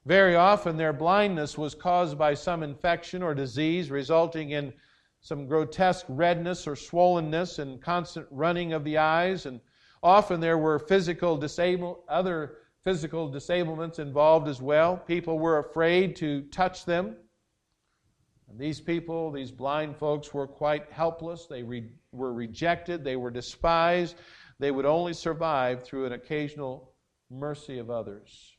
Very 0.06 0.36
often, 0.36 0.76
their 0.76 0.92
blindness 0.92 1.58
was 1.58 1.74
caused 1.74 2.16
by 2.16 2.34
some 2.34 2.62
infection 2.62 3.22
or 3.22 3.34
disease 3.34 3.90
resulting 3.90 4.50
in 4.50 4.72
some 5.26 5.48
grotesque 5.48 6.06
redness 6.08 6.68
or 6.68 6.76
swollenness 6.76 7.58
and 7.58 7.82
constant 7.82 8.24
running 8.30 8.72
of 8.72 8.84
the 8.84 8.96
eyes. 8.96 9.44
And 9.44 9.60
often 10.00 10.38
there 10.38 10.56
were 10.56 10.78
physical 10.78 11.36
disable, 11.36 12.04
other 12.08 12.58
physical 12.84 13.28
disablements 13.28 13.98
involved 13.98 14.46
as 14.46 14.62
well. 14.62 14.96
People 14.96 15.40
were 15.40 15.58
afraid 15.58 16.14
to 16.16 16.42
touch 16.42 16.84
them. 16.84 17.16
And 18.48 18.56
these 18.56 18.80
people, 18.80 19.32
these 19.32 19.50
blind 19.50 19.96
folks, 19.96 20.32
were 20.32 20.46
quite 20.46 20.92
helpless. 20.92 21.46
They 21.46 21.64
re- 21.64 21.90
were 22.12 22.32
rejected. 22.32 23.02
They 23.02 23.16
were 23.16 23.32
despised. 23.32 24.14
They 24.60 24.70
would 24.70 24.86
only 24.86 25.12
survive 25.12 25.82
through 25.82 26.06
an 26.06 26.12
occasional 26.12 26.92
mercy 27.32 27.80
of 27.80 27.90
others. 27.90 28.56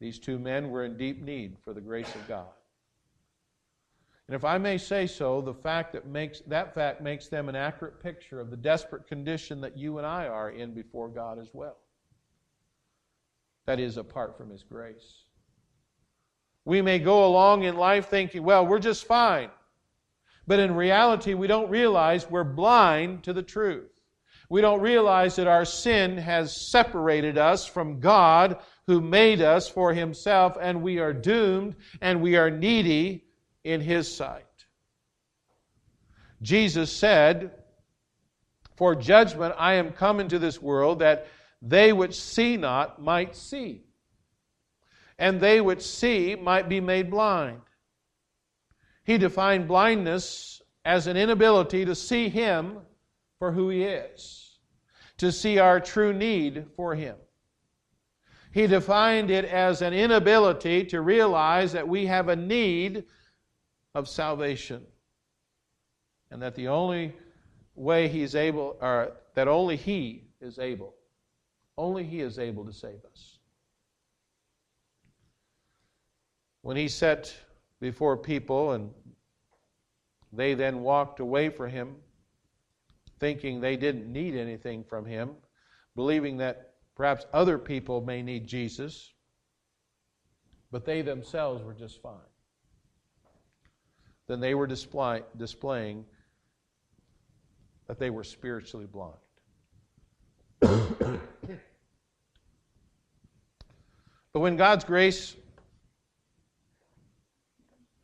These 0.00 0.20
two 0.20 0.38
men 0.38 0.70
were 0.70 0.86
in 0.86 0.96
deep 0.96 1.20
need 1.20 1.58
for 1.62 1.74
the 1.74 1.82
grace 1.82 2.14
of 2.14 2.26
God. 2.26 2.48
And 4.28 4.34
if 4.34 4.44
I 4.44 4.58
may 4.58 4.76
say 4.76 5.06
so, 5.06 5.40
the 5.40 5.54
fact 5.54 5.94
that 5.94 6.06
makes 6.06 6.40
that 6.46 6.74
fact 6.74 7.00
makes 7.00 7.28
them 7.28 7.48
an 7.48 7.56
accurate 7.56 8.02
picture 8.02 8.40
of 8.40 8.50
the 8.50 8.58
desperate 8.58 9.06
condition 9.06 9.62
that 9.62 9.76
you 9.76 9.96
and 9.96 10.06
I 10.06 10.26
are 10.26 10.50
in 10.50 10.74
before 10.74 11.08
God 11.08 11.38
as 11.38 11.48
well. 11.54 11.78
That 13.64 13.80
is 13.80 13.96
apart 13.96 14.36
from 14.36 14.50
his 14.50 14.62
grace. 14.62 15.24
We 16.66 16.82
may 16.82 16.98
go 16.98 17.26
along 17.26 17.62
in 17.62 17.76
life 17.76 18.08
thinking, 18.08 18.42
well, 18.42 18.66
we're 18.66 18.78
just 18.78 19.06
fine. 19.06 19.48
But 20.46 20.58
in 20.58 20.74
reality, 20.74 21.32
we 21.32 21.46
don't 21.46 21.70
realize 21.70 22.28
we're 22.28 22.44
blind 22.44 23.24
to 23.24 23.32
the 23.32 23.42
truth. 23.42 23.98
We 24.50 24.60
don't 24.60 24.80
realize 24.80 25.36
that 25.36 25.46
our 25.46 25.64
sin 25.64 26.18
has 26.18 26.54
separated 26.54 27.38
us 27.38 27.66
from 27.66 28.00
God 28.00 28.58
who 28.86 29.00
made 29.00 29.40
us 29.40 29.68
for 29.68 29.92
himself, 29.94 30.56
and 30.60 30.82
we 30.82 30.98
are 30.98 31.12
doomed 31.12 31.76
and 32.02 32.20
we 32.20 32.36
are 32.36 32.50
needy 32.50 33.27
in 33.68 33.80
his 33.82 34.12
sight. 34.12 34.44
Jesus 36.40 36.90
said, 36.90 37.52
For 38.76 38.94
judgment 38.94 39.54
I 39.58 39.74
am 39.74 39.92
come 39.92 40.20
into 40.20 40.38
this 40.38 40.62
world, 40.62 41.00
that 41.00 41.26
they 41.60 41.92
which 41.92 42.18
see 42.18 42.56
not 42.56 43.02
might 43.02 43.36
see, 43.36 43.82
and 45.18 45.40
they 45.40 45.60
which 45.60 45.82
see 45.82 46.34
might 46.34 46.68
be 46.68 46.80
made 46.80 47.10
blind. 47.10 47.60
He 49.04 49.18
defined 49.18 49.68
blindness 49.68 50.62
as 50.84 51.06
an 51.06 51.16
inability 51.16 51.84
to 51.84 51.94
see 51.94 52.28
Him 52.28 52.78
for 53.38 53.52
who 53.52 53.68
He 53.68 53.82
is, 53.82 54.58
to 55.18 55.30
see 55.30 55.58
our 55.58 55.80
true 55.80 56.12
need 56.12 56.66
for 56.76 56.94
Him. 56.94 57.16
He 58.52 58.66
defined 58.66 59.30
it 59.30 59.44
as 59.44 59.82
an 59.82 59.92
inability 59.92 60.84
to 60.86 61.02
realize 61.02 61.72
that 61.72 61.86
we 61.86 62.06
have 62.06 62.28
a 62.28 62.36
need 62.36 63.04
of 63.98 64.08
salvation. 64.08 64.86
And 66.30 66.40
that 66.42 66.54
the 66.54 66.68
only 66.68 67.14
way 67.74 68.08
he's 68.08 68.34
able, 68.34 68.76
or 68.80 69.12
that 69.34 69.48
only 69.48 69.76
he 69.76 70.28
is 70.40 70.58
able, 70.58 70.94
only 71.76 72.04
he 72.04 72.20
is 72.20 72.38
able 72.38 72.64
to 72.64 72.72
save 72.72 73.04
us. 73.10 73.38
When 76.62 76.76
he 76.76 76.88
sat 76.88 77.34
before 77.80 78.16
people 78.16 78.72
and 78.72 78.90
they 80.32 80.54
then 80.54 80.80
walked 80.80 81.20
away 81.20 81.48
from 81.48 81.70
him, 81.70 81.96
thinking 83.18 83.60
they 83.60 83.76
didn't 83.76 84.12
need 84.12 84.36
anything 84.36 84.84
from 84.84 85.06
him, 85.06 85.30
believing 85.96 86.36
that 86.36 86.74
perhaps 86.94 87.26
other 87.32 87.58
people 87.58 88.00
may 88.00 88.22
need 88.22 88.46
Jesus, 88.46 89.12
but 90.70 90.84
they 90.84 91.00
themselves 91.00 91.64
were 91.64 91.74
just 91.74 92.02
fine. 92.02 92.27
Then 94.28 94.40
they 94.40 94.54
were 94.54 94.66
display, 94.66 95.22
displaying 95.36 96.04
that 97.86 97.98
they 97.98 98.10
were 98.10 98.24
spiritually 98.24 98.86
blind. 98.86 99.16
but 100.60 101.20
when 104.32 104.56
God's 104.56 104.84
grace 104.84 105.34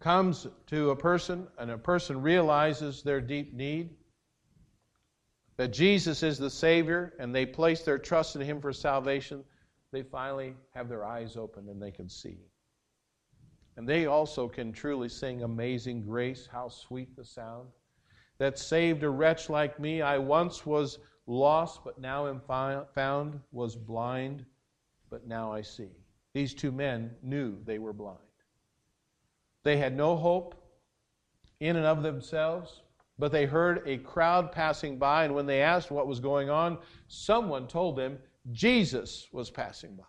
comes 0.01 0.47
to 0.67 0.91
a 0.91 0.97
person 0.97 1.47
and 1.59 1.71
a 1.71 1.79
person 1.79 2.23
realizes 2.23 3.03
their 3.03 3.21
deep 3.21 3.53
need, 3.53 3.91
that 5.57 5.73
Jesus 5.73 6.23
is 6.23 6.39
the 6.39 6.51
Savior, 6.51 7.13
and 7.19 7.35
they 7.35 7.47
place 7.47 7.83
their 7.83 7.99
trust 7.99 8.35
in 8.35 8.43
Him 8.43 8.61
for 8.61 8.73
salvation, 8.73 9.45
they 9.93 10.03
finally 10.03 10.55
have 10.75 10.89
their 10.89 11.05
eyes 11.05 11.37
open 11.37 11.69
and 11.69 11.81
they 11.81 11.91
can 11.91 12.09
see. 12.09 12.39
And 13.77 13.89
they 13.89 14.07
also 14.07 14.49
can 14.49 14.73
truly 14.73 15.09
sing 15.09 15.43
Amazing 15.43 16.03
Grace, 16.03 16.49
how 16.51 16.69
sweet 16.69 17.17
the 17.17 17.25
sound 17.25 17.69
that 18.39 18.59
saved 18.59 19.03
a 19.03 19.11
wretch 19.11 19.49
like 19.49 19.79
me. 19.79 20.03
I 20.03 20.19
once 20.19 20.67
was 20.67 20.99
lost, 21.27 21.81
but 21.85 21.99
now 21.99 22.27
am 22.27 22.41
found, 22.41 23.41
was 23.53 23.77
blind, 23.77 24.45
but 25.11 25.27
now 25.27 25.53
I 25.53 25.63
see. 25.63 25.91
These 26.33 26.55
two 26.55 26.73
men 26.73 27.13
knew 27.23 27.57
they 27.65 27.79
were 27.79 27.93
blind. 27.93 28.19
They 29.63 29.77
had 29.77 29.97
no 29.97 30.17
hope 30.17 30.55
in 31.61 31.77
and 31.77 31.87
of 31.87 32.03
themselves, 32.03 32.83
but 33.19 33.31
they 33.31 33.47
heard 33.47 33.83
a 33.87 33.99
crowd 33.99 34.51
passing 34.53 34.99
by, 34.99 35.25
and 35.25 35.35
when 35.35 35.47
they 35.47 35.63
asked 35.63 35.91
what 35.91 36.09
was 36.09 36.21
going 36.21 36.51
on, 36.51 36.79
someone 37.07 37.69
told 37.69 37.97
them 37.97 38.19
Jesus 38.53 39.29
was 39.33 39.51
passing 39.51 39.95
by. 39.95 40.05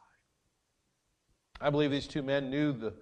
I 1.62 1.70
believe 1.70 1.92
these 1.92 2.08
two 2.08 2.24
men 2.24 2.50
knew 2.50 2.74
the 2.74 2.94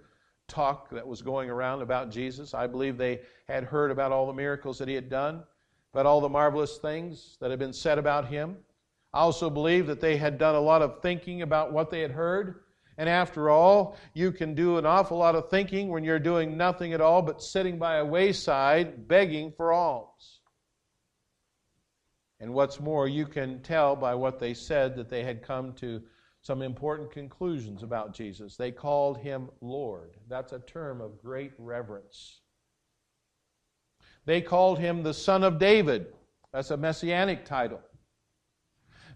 talk 0.48 0.90
that 0.90 1.06
was 1.06 1.22
going 1.22 1.50
around 1.50 1.82
about 1.82 2.10
Jesus. 2.10 2.54
I 2.54 2.66
believe 2.66 2.96
they 2.96 3.20
had 3.48 3.64
heard 3.64 3.90
about 3.90 4.12
all 4.12 4.26
the 4.26 4.32
miracles 4.32 4.78
that 4.78 4.88
he 4.88 4.94
had 4.94 5.08
done, 5.08 5.42
about 5.92 6.06
all 6.06 6.20
the 6.20 6.28
marvelous 6.28 6.78
things 6.78 7.36
that 7.40 7.50
had 7.50 7.58
been 7.58 7.72
said 7.72 7.98
about 7.98 8.28
him. 8.28 8.56
I 9.12 9.20
also 9.20 9.48
believe 9.48 9.86
that 9.86 10.00
they 10.00 10.16
had 10.16 10.38
done 10.38 10.54
a 10.54 10.60
lot 10.60 10.82
of 10.82 11.00
thinking 11.02 11.42
about 11.42 11.72
what 11.72 11.90
they 11.90 12.00
had 12.00 12.10
heard 12.10 12.64
and 12.96 13.08
after 13.08 13.50
all, 13.50 13.96
you 14.12 14.30
can 14.30 14.54
do 14.54 14.78
an 14.78 14.86
awful 14.86 15.18
lot 15.18 15.34
of 15.34 15.50
thinking 15.50 15.88
when 15.88 16.04
you're 16.04 16.18
doing 16.18 16.56
nothing 16.56 16.92
at 16.92 17.00
all 17.00 17.22
but 17.22 17.42
sitting 17.42 17.78
by 17.78 17.96
a 17.96 18.04
wayside 18.04 19.08
begging 19.08 19.52
for 19.56 19.72
alms. 19.72 20.40
And 22.40 22.54
what's 22.54 22.80
more, 22.80 23.08
you 23.08 23.26
can 23.26 23.62
tell 23.62 23.96
by 23.96 24.14
what 24.14 24.38
they 24.38 24.54
said 24.54 24.96
that 24.96 25.08
they 25.08 25.24
had 25.24 25.42
come 25.42 25.72
to 25.74 26.02
some 26.44 26.60
important 26.60 27.10
conclusions 27.10 27.82
about 27.82 28.12
Jesus. 28.12 28.54
They 28.56 28.70
called 28.70 29.16
him 29.16 29.48
Lord. 29.62 30.10
That's 30.28 30.52
a 30.52 30.58
term 30.58 31.00
of 31.00 31.22
great 31.22 31.52
reverence. 31.58 32.42
They 34.26 34.42
called 34.42 34.78
him 34.78 35.02
the 35.02 35.14
Son 35.14 35.42
of 35.42 35.58
David. 35.58 36.08
That's 36.52 36.70
a 36.70 36.76
messianic 36.76 37.46
title. 37.46 37.80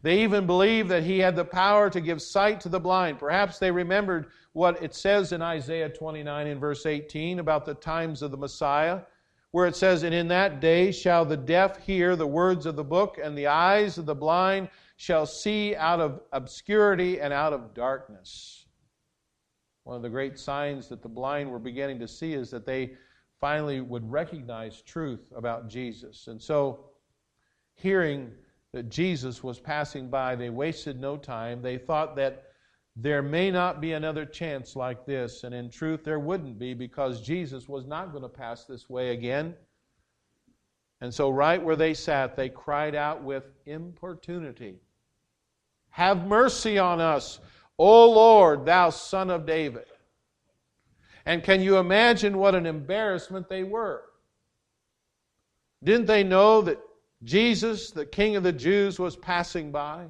They 0.00 0.22
even 0.22 0.46
believed 0.46 0.88
that 0.88 1.02
he 1.02 1.18
had 1.18 1.36
the 1.36 1.44
power 1.44 1.90
to 1.90 2.00
give 2.00 2.22
sight 2.22 2.60
to 2.60 2.70
the 2.70 2.80
blind. 2.80 3.18
Perhaps 3.18 3.58
they 3.58 3.70
remembered 3.70 4.28
what 4.54 4.82
it 4.82 4.94
says 4.94 5.32
in 5.32 5.42
Isaiah 5.42 5.90
29 5.90 6.46
in 6.46 6.58
verse 6.58 6.86
18 6.86 7.40
about 7.40 7.66
the 7.66 7.74
times 7.74 8.22
of 8.22 8.30
the 8.30 8.36
Messiah, 8.38 9.00
where 9.50 9.66
it 9.66 9.76
says, 9.76 10.02
And 10.02 10.14
in 10.14 10.28
that 10.28 10.60
day 10.60 10.92
shall 10.92 11.26
the 11.26 11.36
deaf 11.36 11.84
hear 11.84 12.16
the 12.16 12.26
words 12.26 12.64
of 12.64 12.76
the 12.76 12.84
book, 12.84 13.18
and 13.22 13.36
the 13.36 13.48
eyes 13.48 13.98
of 13.98 14.06
the 14.06 14.14
blind 14.14 14.70
shall 14.98 15.24
see 15.26 15.76
out 15.76 16.00
of 16.00 16.20
obscurity 16.32 17.20
and 17.20 17.32
out 17.32 17.52
of 17.52 17.72
darkness. 17.72 18.66
One 19.84 19.94
of 19.94 20.02
the 20.02 20.10
great 20.10 20.38
signs 20.40 20.88
that 20.88 21.02
the 21.02 21.08
blind 21.08 21.50
were 21.50 21.60
beginning 21.60 22.00
to 22.00 22.08
see 22.08 22.34
is 22.34 22.50
that 22.50 22.66
they 22.66 22.94
finally 23.40 23.80
would 23.80 24.10
recognize 24.10 24.82
truth 24.82 25.32
about 25.36 25.68
Jesus. 25.68 26.26
And 26.26 26.42
so, 26.42 26.90
hearing 27.74 28.32
that 28.72 28.90
Jesus 28.90 29.42
was 29.44 29.60
passing 29.60 30.10
by. 30.10 30.34
They 30.34 30.50
wasted 30.50 31.00
no 31.00 31.16
time. 31.16 31.62
They 31.62 31.78
thought 31.78 32.16
that 32.16 32.46
there 32.96 33.22
may 33.22 33.52
not 33.52 33.80
be 33.80 33.92
another 33.92 34.26
chance 34.26 34.74
like 34.74 35.06
this, 35.06 35.44
and 35.44 35.54
in 35.54 35.70
truth, 35.70 36.02
there 36.02 36.18
wouldn't 36.18 36.58
be 36.58 36.74
because 36.74 37.22
Jesus 37.22 37.68
was 37.68 37.86
not 37.86 38.10
going 38.10 38.24
to 38.24 38.28
pass 38.28 38.64
this 38.64 38.90
way 38.90 39.10
again. 39.10 39.54
And 41.00 41.14
so, 41.14 41.30
right 41.30 41.62
where 41.62 41.76
they 41.76 41.94
sat, 41.94 42.34
they 42.34 42.48
cried 42.48 42.96
out 42.96 43.22
with 43.22 43.44
importunity 43.64 44.80
Have 45.90 46.26
mercy 46.26 46.78
on 46.78 47.00
us, 47.00 47.40
O 47.78 48.10
Lord, 48.10 48.64
thou 48.64 48.90
Son 48.90 49.30
of 49.30 49.46
David. 49.46 49.86
And 51.26 51.42
can 51.42 51.60
you 51.60 51.76
imagine 51.76 52.38
what 52.38 52.54
an 52.54 52.66
embarrassment 52.66 53.48
they 53.48 53.62
were? 53.62 54.02
Didn't 55.84 56.06
they 56.06 56.24
know 56.24 56.62
that 56.62 56.80
Jesus, 57.22 57.90
the 57.90 58.06
King 58.06 58.36
of 58.36 58.42
the 58.42 58.52
Jews, 58.52 58.98
was 58.98 59.16
passing 59.16 59.70
by? 59.70 60.06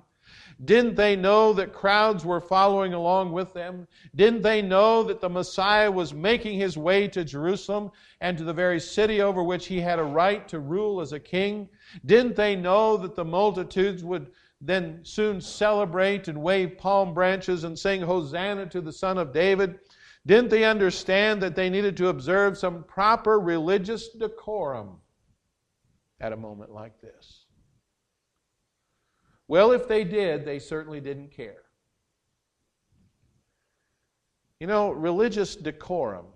Didn't 0.64 0.97
they 0.97 1.14
know 1.14 1.53
that 1.53 1.73
crowds 1.73 2.25
were 2.25 2.41
following 2.41 2.93
along 2.93 3.33
with 3.33 3.53
them? 3.53 3.87
Didn't 4.17 4.43
they 4.43 4.61
know 4.61 5.05
that 5.05 5.21
the 5.21 5.29
Messiah 5.29 5.91
was 5.91 6.12
making 6.12 6.59
his 6.59 6.77
way 6.77 7.07
to 7.09 7.25
Jerusalem 7.25 7.93
and 8.21 8.37
to 8.37 8.45
the 8.45 8.53
very 8.53 8.81
city 8.81 9.21
over 9.21 9.43
which 9.43 9.67
he 9.67 9.81
had 9.81 10.01
a 10.01 10.05
right 10.05 10.49
to 10.49 10.59
rule 10.59 11.01
as 11.01 11.12
a 11.12 11.21
king? 11.21 11.69
Didn't 12.07 12.35
they 12.35 12.57
know 12.57 12.97
that 12.97 13.14
the 13.14 13.25
multitudes 13.25 14.03
would 14.03 14.31
then 14.61 15.01
soon 15.05 15.40
celebrate 15.40 16.29
and 16.29 16.42
wave 16.42 16.79
palm 16.79 17.14
branches 17.14 17.64
and 17.64 17.79
sing 17.79 18.01
Hosanna 18.01 18.66
to 18.66 18.81
the 18.81 18.92
Son 18.92 19.18
of 19.18 19.33
David? 19.33 19.79
Didn't 20.27 20.51
they 20.51 20.64
understand 20.64 21.42
that 21.42 21.55
they 21.55 21.71
needed 21.71 21.97
to 21.99 22.09
observe 22.09 22.59
some 22.59 22.85
proper 22.85 23.38
religious 23.38 24.09
decorum? 24.09 24.99
at 26.21 26.33
a 26.33 26.37
moment 26.37 26.73
like 26.73 27.01
this? 27.01 27.47
Well, 29.47 29.73
if 29.73 29.88
they 29.88 30.05
did, 30.05 30.44
they 30.44 30.59
certainly 30.59 31.01
didn't 31.01 31.31
care. 31.31 31.62
You 34.61 34.66
know, 34.66 34.90
religious 34.90 35.57
decorum 35.57 36.27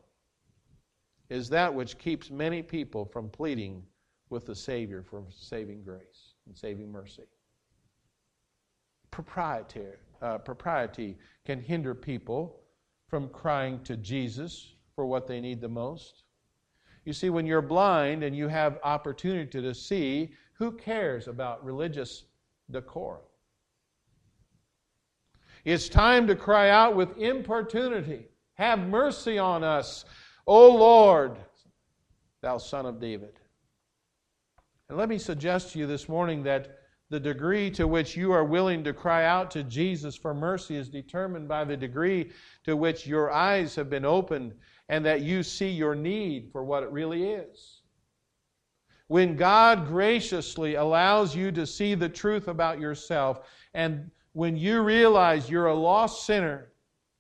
is 1.29 1.49
that 1.51 1.75
which 1.75 1.99
keeps 1.99 2.31
many 2.31 2.63
people 2.63 3.05
from 3.05 3.29
pleading 3.29 3.83
with 4.31 4.47
the 4.47 4.55
Savior 4.55 5.03
for 5.03 5.25
saving 5.31 5.83
grace 5.83 6.35
and 6.47 6.57
saving 6.57 6.91
mercy. 6.91 7.25
Propriety, 9.13 9.83
uh, 10.21 10.39
propriety 10.39 11.17
can 11.45 11.61
hinder 11.61 11.95
people 11.95 12.59
from 13.07 13.29
crying 13.29 13.79
to 13.85 13.97
Jesus 13.97 14.75
for 14.97 15.07
what 15.07 15.29
they 15.29 15.41
need 15.41 15.61
the 15.61 15.69
most. 15.69 16.25
You 17.05 17.13
see, 17.13 17.31
when 17.31 17.47
you're 17.47 17.63
blind 17.63 18.25
and 18.25 18.35
you 18.35 18.49
have 18.49 18.79
opportunity 18.83 19.61
to 19.61 19.75
see, 19.75 20.33
who 20.55 20.73
cares 20.73 21.29
about 21.29 21.65
religious 21.65 22.25
decorum? 22.71 23.23
It's 25.65 25.89
time 25.89 26.27
to 26.27 26.35
cry 26.35 26.71
out 26.71 26.97
with 26.97 27.17
importunity 27.19 28.27
Have 28.55 28.81
mercy 28.81 29.39
on 29.39 29.65
us, 29.65 30.05
O 30.47 30.75
Lord, 30.75 31.37
thou 32.41 32.59
Son 32.59 32.87
of 32.87 33.01
David. 33.01 33.35
And 34.89 34.99
let 34.99 35.09
me 35.09 35.19
suggest 35.19 35.73
to 35.73 35.79
you 35.79 35.87
this 35.87 36.09
morning 36.09 36.43
that 36.45 36.82
the 37.13 37.21
degree 37.21 37.71
to 37.71 37.87
which 37.87 38.17
you 38.17 38.33
are 38.33 38.43
willing 38.43 38.83
to 38.83 38.95
cry 38.95 39.27
out 39.27 39.51
to 39.51 39.63
Jesus 39.63 40.17
for 40.17 40.33
mercy 40.33 40.77
is 40.77 40.89
determined 40.89 41.47
by 41.47 41.63
the 41.63 41.77
degree 41.77 42.33
to 42.65 42.75
which 42.75 43.07
your 43.07 43.31
eyes 43.31 43.75
have 43.75 43.91
been 43.91 44.07
opened 44.07 44.55
and 44.89 45.05
that 45.05 45.21
you 45.21 45.43
see 45.43 45.69
your 45.69 45.95
need 45.95 46.49
for 46.51 46.65
what 46.65 46.83
it 46.83 46.91
really 46.91 47.25
is. 47.25 47.83
When 49.09 49.37
God 49.37 49.89
graciously 49.89 50.77
allows 50.77 51.37
you 51.37 51.53
to 51.53 51.67
see 51.67 51.95
the 51.95 52.09
truth 52.09 52.49
about 52.49 52.81
yourself, 52.81 53.41
and 53.75 54.11
when 54.33 54.57
you 54.57 54.81
realize 54.81 55.51
you're 55.51 55.67
a 55.67 55.75
lost 55.75 56.25
sinner 56.25 56.73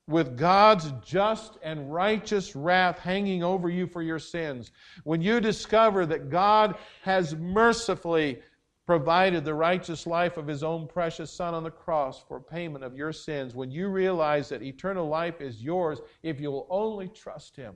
with 0.08 0.38
God's 0.38 0.90
just 1.04 1.58
and 1.62 1.92
righteous 1.92 2.56
wrath 2.56 2.98
hanging 2.98 3.42
over 3.42 3.68
you 3.68 3.86
for 3.86 4.00
your 4.00 4.18
sins, 4.18 4.70
when 5.04 5.20
you 5.20 5.38
discover 5.38 6.06
that 6.06 6.30
God 6.30 6.76
has 7.02 7.36
mercifully 7.36 8.40
provided 8.92 9.42
the 9.42 9.54
righteous 9.54 10.06
life 10.06 10.36
of 10.36 10.46
his 10.46 10.62
own 10.62 10.86
precious 10.86 11.30
Son 11.30 11.54
on 11.54 11.64
the 11.64 11.70
cross 11.70 12.22
for 12.28 12.38
payment 12.38 12.84
of 12.84 12.94
your 12.94 13.10
sins, 13.10 13.54
when 13.54 13.70
you 13.70 13.88
realize 13.88 14.50
that 14.50 14.62
eternal 14.62 15.08
life 15.08 15.40
is 15.40 15.62
yours 15.62 16.02
if 16.22 16.38
you'll 16.38 16.66
only 16.68 17.08
trust 17.08 17.56
him, 17.56 17.74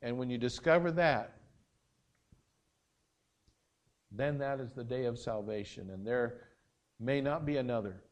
and 0.00 0.16
when 0.16 0.30
you 0.30 0.38
discover 0.38 0.90
that, 0.92 1.34
then 4.10 4.38
that 4.38 4.60
is 4.60 4.72
the 4.72 4.82
day 4.82 5.04
of 5.04 5.18
salvation, 5.18 5.90
and 5.90 6.06
there 6.06 6.48
may 6.98 7.20
not 7.20 7.44
be 7.44 7.58
another. 7.58 8.02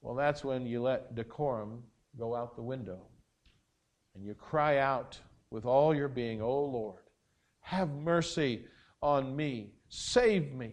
Well, 0.00 0.16
that's 0.16 0.42
when 0.42 0.66
you 0.66 0.82
let 0.82 1.14
decorum 1.14 1.84
go 2.18 2.34
out 2.34 2.56
the 2.56 2.62
window 2.62 3.02
and 4.16 4.24
you 4.24 4.34
cry 4.34 4.78
out 4.78 5.16
with 5.50 5.64
all 5.64 5.94
your 5.94 6.08
being, 6.08 6.42
O 6.42 6.46
oh 6.46 6.64
Lord, 6.64 7.02
have 7.60 7.90
mercy 7.90 8.64
on 9.04 9.36
me, 9.36 9.70
save 9.90 10.54
me. 10.54 10.72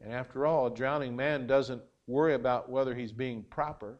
And 0.00 0.10
after 0.10 0.46
all, 0.46 0.66
a 0.66 0.74
drowning 0.74 1.14
man 1.14 1.46
doesn't 1.46 1.82
worry 2.06 2.34
about 2.34 2.70
whether 2.70 2.94
he's 2.94 3.12
being 3.12 3.44
proper. 3.44 3.98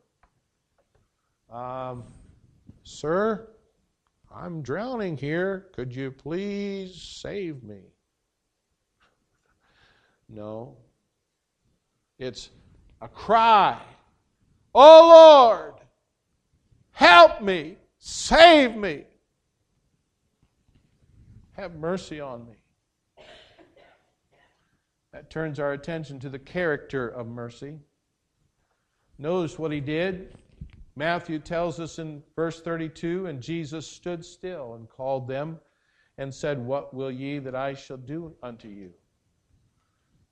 Um, 1.53 2.05
sir, 2.83 3.51
I'm 4.35 4.63
drowning 4.63 5.19
here. 5.19 5.67
Could 5.77 5.95
you 5.95 6.11
please 6.11 7.21
save 7.23 7.63
me? 7.63 7.83
No. 10.31 10.79
It's 12.19 12.49
a 13.03 13.09
cry. 13.09 13.83
Oh 14.75 15.09
Lord, 15.09 15.75
help 16.93 17.43
me, 17.43 17.77
save 17.99 18.75
me. 18.77 19.05
Have 21.57 21.77
mercy 21.77 22.21
on 22.21 22.47
me. 22.47 22.55
That 25.13 25.31
turns 25.31 25.61
our 25.61 25.73
attention 25.73 26.19
to 26.21 26.29
the 26.29 26.39
character 26.39 27.09
of 27.09 27.29
mercy. 27.29 27.79
Notice 29.19 29.59
what 29.59 29.71
he 29.71 29.81
did. 29.81 30.37
Matthew 30.97 31.39
tells 31.39 31.79
us 31.79 32.01
in 32.01 32.23
verse 32.35 32.61
32 32.61 33.27
And 33.27 33.41
Jesus 33.41 33.87
stood 33.87 34.25
still 34.25 34.75
and 34.75 34.89
called 34.89 35.29
them 35.29 35.61
and 36.19 36.35
said, 36.35 36.59
What 36.59 36.93
will 36.93 37.13
ye 37.13 37.39
that 37.39 37.55
I 37.55 37.75
shall 37.75 37.97
do 37.97 38.35
unto 38.43 38.69
you? 38.69 38.93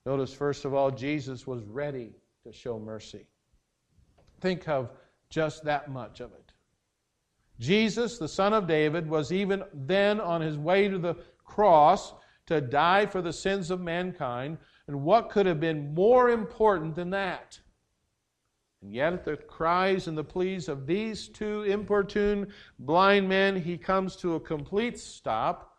Notice, 0.05 0.33
first 0.33 0.65
of 0.65 0.73
all, 0.73 0.91
Jesus 0.91 1.47
was 1.47 1.63
ready 1.63 2.11
to 2.45 2.51
show 2.51 2.77
mercy. 2.77 3.25
Think 4.41 4.67
of 4.67 4.91
just 5.29 5.63
that 5.63 5.89
much 5.89 6.19
of 6.19 6.33
it. 6.33 6.42
Jesus, 7.59 8.17
the 8.17 8.27
Son 8.27 8.53
of 8.53 8.67
David, 8.67 9.09
was 9.09 9.31
even 9.31 9.63
then 9.73 10.19
on 10.19 10.41
his 10.41 10.57
way 10.57 10.87
to 10.87 10.97
the 10.97 11.15
cross 11.45 12.13
to 12.47 12.59
die 12.59 13.05
for 13.05 13.21
the 13.21 13.33
sins 13.33 13.71
of 13.71 13.79
mankind. 13.79 14.57
And 14.87 15.03
what 15.03 15.29
could 15.29 15.45
have 15.45 15.59
been 15.59 15.93
more 15.93 16.29
important 16.29 16.95
than 16.95 17.11
that? 17.11 17.59
And 18.81 18.93
yet, 18.93 19.13
at 19.13 19.23
the 19.23 19.37
cries 19.37 20.07
and 20.07 20.17
the 20.17 20.25
pleas 20.25 20.67
of 20.67 20.85
these 20.85 21.29
two 21.29 21.63
importune 21.63 22.51
blind 22.79 23.29
men, 23.29 23.55
he 23.55 23.77
comes 23.77 24.17
to 24.17 24.35
a 24.35 24.39
complete 24.41 24.99
stop. 24.99 25.77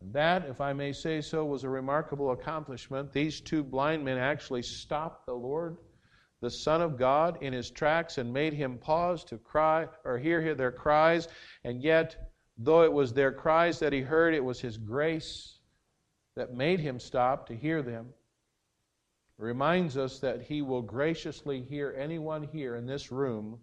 And 0.00 0.12
that, 0.14 0.46
if 0.48 0.60
I 0.60 0.72
may 0.72 0.92
say 0.92 1.20
so, 1.20 1.44
was 1.44 1.62
a 1.62 1.68
remarkable 1.68 2.32
accomplishment. 2.32 3.12
These 3.12 3.40
two 3.40 3.62
blind 3.62 4.04
men 4.04 4.18
actually 4.18 4.62
stopped 4.62 5.26
the 5.26 5.34
Lord, 5.34 5.76
the 6.40 6.50
Son 6.50 6.80
of 6.80 6.96
God, 6.96 7.38
in 7.42 7.52
his 7.52 7.70
tracks 7.70 8.18
and 8.18 8.32
made 8.32 8.52
him 8.52 8.78
pause 8.78 9.24
to 9.24 9.38
cry 9.38 9.86
or 10.04 10.18
hear 10.18 10.54
their 10.54 10.72
cries. 10.72 11.28
And 11.64 11.82
yet, 11.82 12.32
though 12.56 12.82
it 12.82 12.92
was 12.92 13.12
their 13.12 13.32
cries 13.32 13.78
that 13.80 13.92
he 13.92 14.00
heard, 14.00 14.34
it 14.34 14.44
was 14.44 14.60
his 14.60 14.76
grace 14.76 15.58
that 16.36 16.54
made 16.54 16.80
him 16.80 17.00
stop 17.00 17.46
to 17.48 17.56
hear 17.56 17.82
them 17.82 18.12
reminds 19.38 19.96
us 19.96 20.18
that 20.18 20.42
He 20.42 20.62
will 20.62 20.82
graciously 20.82 21.62
hear 21.62 21.94
anyone 21.96 22.42
here 22.42 22.76
in 22.76 22.86
this 22.86 23.10
room 23.10 23.58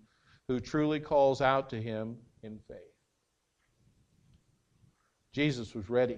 who 0.48 0.60
truly 0.60 1.00
calls 1.00 1.42
out 1.42 1.70
to 1.70 1.82
Him 1.82 2.18
in 2.42 2.60
faith. 2.68 2.78
Jesus 5.34 5.76
was 5.76 5.90
ready. 5.90 6.18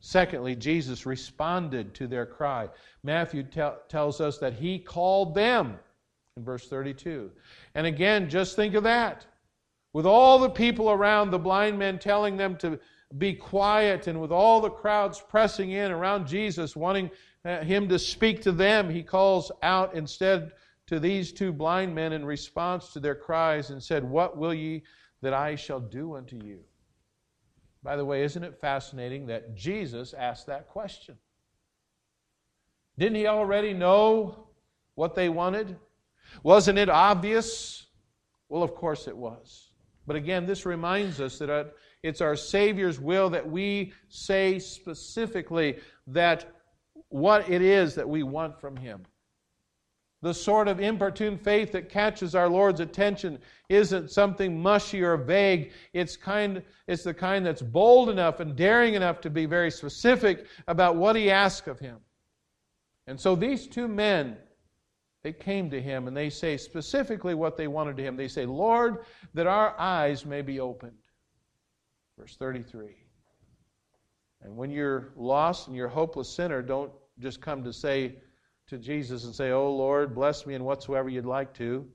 Secondly, 0.00 0.56
Jesus 0.56 1.04
responded 1.04 1.94
to 1.94 2.06
their 2.06 2.26
cry. 2.26 2.68
Matthew 3.02 3.44
tells 3.88 4.20
us 4.20 4.38
that 4.38 4.54
He 4.54 4.78
called 4.78 5.34
them 5.34 5.78
in 6.36 6.44
verse 6.44 6.68
32. 6.68 7.30
And 7.74 7.86
again, 7.86 8.28
just 8.28 8.56
think 8.56 8.74
of 8.74 8.82
that. 8.84 9.26
With 9.92 10.06
all 10.06 10.38
the 10.38 10.50
people 10.50 10.90
around, 10.90 11.30
the 11.30 11.38
blind 11.38 11.78
men 11.78 11.98
telling 11.98 12.36
them 12.36 12.56
to 12.58 12.78
be 13.18 13.34
quiet, 13.34 14.06
and 14.06 14.20
with 14.20 14.30
all 14.30 14.60
the 14.60 14.70
crowds 14.70 15.20
pressing 15.20 15.72
in 15.72 15.90
around 15.90 16.26
Jesus, 16.26 16.76
wanting 16.76 17.10
uh, 17.44 17.60
him 17.62 17.88
to 17.88 17.98
speak 17.98 18.40
to 18.42 18.52
them, 18.52 18.88
he 18.88 19.02
calls 19.02 19.50
out 19.62 19.94
instead 19.94 20.52
to 20.86 21.00
these 21.00 21.32
two 21.32 21.52
blind 21.52 21.94
men 21.94 22.12
in 22.12 22.24
response 22.24 22.92
to 22.92 23.00
their 23.00 23.14
cries 23.14 23.70
and 23.70 23.82
said, 23.82 24.04
What 24.04 24.36
will 24.36 24.54
ye 24.54 24.82
that 25.22 25.34
I 25.34 25.56
shall 25.56 25.80
do 25.80 26.16
unto 26.16 26.36
you? 26.36 26.60
By 27.82 27.96
the 27.96 28.04
way, 28.04 28.22
isn't 28.22 28.44
it 28.44 28.60
fascinating 28.60 29.26
that 29.26 29.54
Jesus 29.54 30.12
asked 30.12 30.46
that 30.46 30.68
question? 30.68 31.16
Didn't 32.98 33.16
he 33.16 33.26
already 33.26 33.72
know 33.72 34.48
what 34.94 35.14
they 35.14 35.28
wanted? 35.28 35.76
Wasn't 36.42 36.78
it 36.78 36.90
obvious? 36.90 37.86
Well, 38.48 38.62
of 38.62 38.74
course 38.74 39.08
it 39.08 39.16
was. 39.16 39.70
But 40.06 40.16
again, 40.16 40.44
this 40.44 40.66
reminds 40.66 41.20
us 41.20 41.38
that 41.38 41.72
it's 42.02 42.20
our 42.20 42.36
Savior's 42.36 43.00
will 43.00 43.30
that 43.30 43.48
we 43.48 43.92
say 44.08 44.58
specifically 44.58 45.78
that 46.08 46.52
what 47.08 47.48
it 47.48 47.62
is 47.62 47.94
that 47.94 48.08
we 48.08 48.22
want 48.22 48.60
from 48.60 48.76
Him. 48.76 49.04
The 50.22 50.34
sort 50.34 50.68
of 50.68 50.80
importune 50.80 51.38
faith 51.38 51.72
that 51.72 51.88
catches 51.88 52.34
our 52.34 52.48
Lord's 52.48 52.80
attention 52.80 53.38
isn't 53.70 54.10
something 54.10 54.60
mushy 54.60 55.02
or 55.02 55.16
vague. 55.16 55.72
It's, 55.94 56.16
kind, 56.16 56.62
it's 56.86 57.04
the 57.04 57.14
kind 57.14 57.46
that's 57.46 57.62
bold 57.62 58.10
enough 58.10 58.40
and 58.40 58.54
daring 58.54 58.94
enough 58.94 59.22
to 59.22 59.30
be 59.30 59.46
very 59.46 59.70
specific 59.70 60.46
about 60.68 60.96
what 60.96 61.16
He 61.16 61.30
asks 61.30 61.68
of 61.68 61.78
Him. 61.78 61.96
And 63.06 63.18
so 63.18 63.34
these 63.34 63.66
two 63.66 63.88
men, 63.88 64.36
they 65.22 65.32
came 65.32 65.70
to 65.70 65.80
Him 65.80 66.06
and 66.06 66.14
they 66.14 66.28
say 66.28 66.58
specifically 66.58 67.34
what 67.34 67.56
they 67.56 67.66
wanted 67.66 67.96
to 67.96 68.02
Him. 68.02 68.16
They 68.16 68.28
say, 68.28 68.44
Lord, 68.44 69.04
that 69.32 69.46
our 69.46 69.74
eyes 69.78 70.26
may 70.26 70.42
be 70.42 70.60
opened. 70.60 70.98
Verse 72.18 72.36
33. 72.36 72.94
And 74.42 74.54
when 74.54 74.70
you're 74.70 75.12
lost 75.16 75.66
and 75.66 75.76
you're 75.76 75.86
a 75.86 75.90
hopeless 75.90 76.28
sinner, 76.28 76.60
don't 76.60 76.92
just 77.18 77.40
come 77.40 77.64
to 77.64 77.72
say 77.72 78.16
to 78.70 78.78
Jesus 78.78 79.24
and 79.24 79.34
say, 79.34 79.50
Oh 79.50 79.70
Lord, 79.70 80.14
bless 80.14 80.46
me 80.46 80.54
in 80.54 80.64
whatsoever 80.64 81.08
you'd 81.08 81.26
like 81.26 81.52
to. 81.54 81.86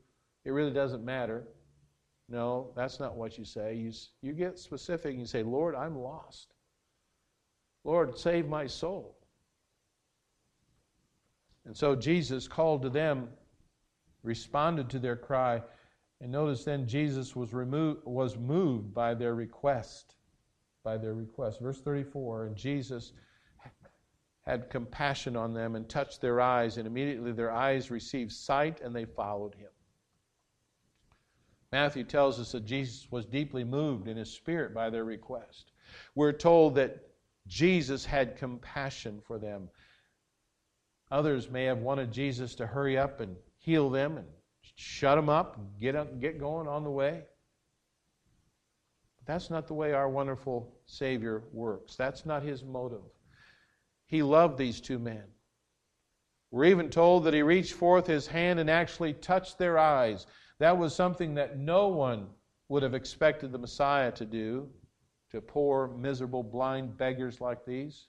It 0.44 0.52
really 0.52 0.72
doesn't 0.72 1.04
matter. 1.04 1.48
No, 2.30 2.72
that's 2.76 3.00
not 3.00 3.16
what 3.16 3.38
you 3.38 3.46
say. 3.46 3.76
You, 3.76 3.92
you 4.22 4.34
get 4.34 4.60
specific 4.60 5.12
and 5.12 5.20
you 5.20 5.26
say, 5.26 5.44
Lord, 5.44 5.76
I'm 5.76 5.98
lost. 5.98 6.54
Lord, 7.84 8.18
save 8.18 8.48
my 8.48 8.68
soul. 8.68 9.16
And 11.66 11.76
so 11.76 11.96
Jesus 11.96 12.48
called 12.48 12.82
to 12.84 12.90
them, 12.90 13.30
responded 14.24 14.90
to 14.92 15.00
their 15.00 15.16
cry, 15.16 15.62
and 16.22 16.32
notice 16.32 16.64
then 16.64 16.88
Jesus 16.88 17.36
was, 17.36 17.54
removed, 17.54 18.02
was 18.06 18.38
moved 18.38 18.94
by 18.94 19.14
their 19.14 19.36
request. 19.36 20.16
By 20.84 20.98
their 20.98 21.14
request. 21.14 21.60
Verse 21.60 21.82
34 21.82 22.48
And 22.48 22.56
Jesus 22.56 23.14
had 24.46 24.70
compassion 24.70 25.36
on 25.36 25.54
them 25.54 25.76
and 25.76 25.90
touched 25.90 26.22
their 26.22 26.40
eyes, 26.40 26.78
and 26.78 26.86
immediately 26.86 27.32
their 27.32 27.52
eyes 27.52 27.90
received 27.90 28.32
sight 28.32 28.80
and 28.82 28.96
they 28.96 29.06
followed 29.06 29.56
him. 29.56 29.70
Matthew 31.72 32.04
tells 32.04 32.40
us 32.40 32.52
that 32.52 32.66
Jesus 32.66 33.08
was 33.12 33.26
deeply 33.26 33.64
moved 33.64 34.08
in 34.08 34.18
his 34.18 34.32
spirit 34.32 34.74
by 34.74 34.90
their 34.90 35.04
request. 35.04 35.72
We're 36.14 36.32
told 36.32 36.76
that 36.76 37.08
Jesus 37.48 38.06
had 38.06 38.38
compassion 38.38 39.20
for 39.26 39.38
them. 39.40 39.70
Others 41.12 41.50
may 41.50 41.66
have 41.66 41.80
wanted 41.80 42.12
Jesus 42.12 42.56
to 42.56 42.68
hurry 42.68 42.98
up 42.98 43.20
and 43.20 43.36
heal 43.58 43.90
them 43.90 44.18
and 44.18 44.28
shut 44.76 45.18
them 45.18 45.30
up 45.30 45.58
and 45.58 45.68
get, 45.80 45.96
up, 45.96 46.20
get 46.20 46.40
going 46.40 46.68
on 46.68 46.84
the 46.84 46.90
way. 46.90 47.24
But 49.18 49.34
that's 49.34 49.50
not 49.50 49.68
the 49.68 49.74
way 49.74 49.94
our 49.94 50.10
wonderful 50.10 50.72
Savior 50.86 51.44
works. 51.52 51.96
That's 51.96 52.26
not 52.26 52.44
his 52.44 52.64
motive. 52.64 53.04
He 54.16 54.24
loved 54.24 54.58
these 54.58 54.80
two 54.80 54.98
men. 54.98 55.26
We're 56.50 56.64
even 56.64 56.90
told 56.90 57.26
that 57.26 57.34
he 57.34 57.42
reached 57.42 57.74
forth 57.74 58.08
his 58.08 58.28
hand 58.28 58.62
and 58.62 58.70
actually 58.70 59.12
touched 59.12 59.58
their 59.58 59.78
eyes. 59.78 60.26
That 60.58 60.78
was 60.78 60.96
something 60.96 61.34
that 61.34 61.58
no 61.58 61.90
one 61.90 62.30
would 62.70 62.82
have 62.82 62.94
expected 62.94 63.52
the 63.52 63.58
Messiah 63.58 64.14
to 64.14 64.24
do 64.26 64.70
to 65.32 65.42
poor, 65.42 65.90
miserable, 65.90 66.44
blind 66.44 66.96
beggars 66.96 67.42
like 67.42 67.66
these. 67.66 68.06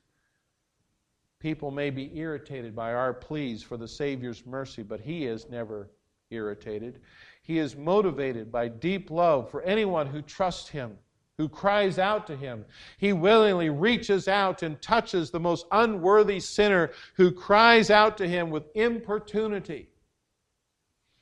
People 1.41 1.73
may 1.73 1.91
be 1.91 2.17
irritated 2.17 2.77
by 2.77 2.95
our 2.95 3.13
pleas 3.13 3.65
for 3.65 3.77
the 3.77 3.89
Savior's 3.89 4.47
mercy, 4.47 4.85
but 4.85 5.01
he 5.01 5.27
is 5.27 5.51
never 5.51 5.91
irritated. 6.31 7.01
He 7.43 7.59
is 7.59 7.75
motivated 7.75 8.53
by 8.53 8.69
deep 8.69 9.11
love 9.11 9.51
for 9.51 9.61
anyone 9.63 10.07
who 10.07 10.23
trusts 10.23 10.69
him 10.69 10.99
who 11.39 11.49
cries 11.49 11.99
out 11.99 12.27
to 12.27 12.37
him. 12.37 12.65
He 12.99 13.13
willingly 13.13 13.69
reaches 13.69 14.27
out 14.27 14.63
and 14.63 14.81
touches 14.81 15.31
the 15.31 15.41
most 15.41 15.67
unworthy 15.71 16.41
sinner 16.41 16.93
who 17.15 17.31
cries 17.31 17.91
out 17.91 18.17
to 18.19 18.29
him 18.29 18.51
with 18.51 18.65
importunity. 18.75 19.89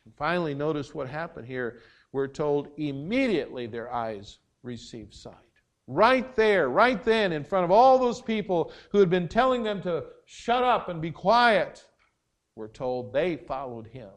And 0.05 0.15
finally, 0.15 0.55
notice 0.55 0.95
what 0.95 1.09
happened 1.09 1.47
here. 1.47 1.81
We're 2.13 2.29
told 2.29 2.69
immediately 2.77 3.67
their 3.67 3.93
eyes 3.93 4.39
received 4.63 5.15
sight. 5.15 5.35
Right 5.87 6.35
there, 6.37 6.69
right 6.69 7.03
then, 7.03 7.33
in 7.33 7.45
front 7.45 7.65
of 7.65 7.71
all 7.71 7.99
those 7.99 8.23
people 8.23 8.73
who 8.91 9.01
had 9.01 9.11
been 9.11 9.29
telling 9.29 9.63
them 9.63 9.83
to 9.83 10.05
shut 10.25 10.63
up 10.63 10.89
and 10.89 11.03
be 11.03 11.11
quiet, 11.11 11.85
we're 12.55 12.69
told 12.69 13.13
they 13.13 13.37
followed 13.37 13.89
him. 13.89 14.11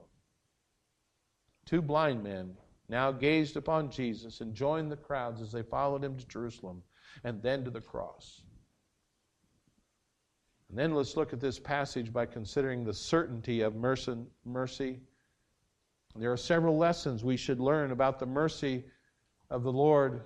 Two 1.66 1.82
blind 1.82 2.24
men 2.24 2.56
now 2.90 3.12
gazed 3.12 3.58
upon 3.58 3.92
Jesus 3.92 4.42
and 4.42 4.54
joined 4.54 4.92
the 4.92 4.98
crowds 4.98 5.42
as 5.42 5.52
they 5.52 5.64
followed 5.64 6.04
him 6.04 6.18
to 6.18 6.28
Jerusalem 6.28 6.84
and 7.24 7.42
then 7.42 7.64
to 7.66 7.70
the 7.70 7.82
cross. 7.82 8.42
And 10.70 10.78
then 10.78 10.94
let's 10.94 11.16
look 11.16 11.34
at 11.34 11.40
this 11.40 11.60
passage 11.60 12.12
by 12.12 12.26
considering 12.26 12.84
the 12.84 12.94
certainty 12.94 13.62
of 13.62 13.76
mercy. 13.76 15.00
There 16.16 16.32
are 16.32 16.38
several 16.38 16.78
lessons 16.78 17.24
we 17.24 17.38
should 17.38 17.60
learn 17.60 17.92
about 17.92 18.20
the 18.20 18.26
mercy 18.26 18.86
of 19.50 19.64
the 19.64 19.72
Lord 19.72 20.24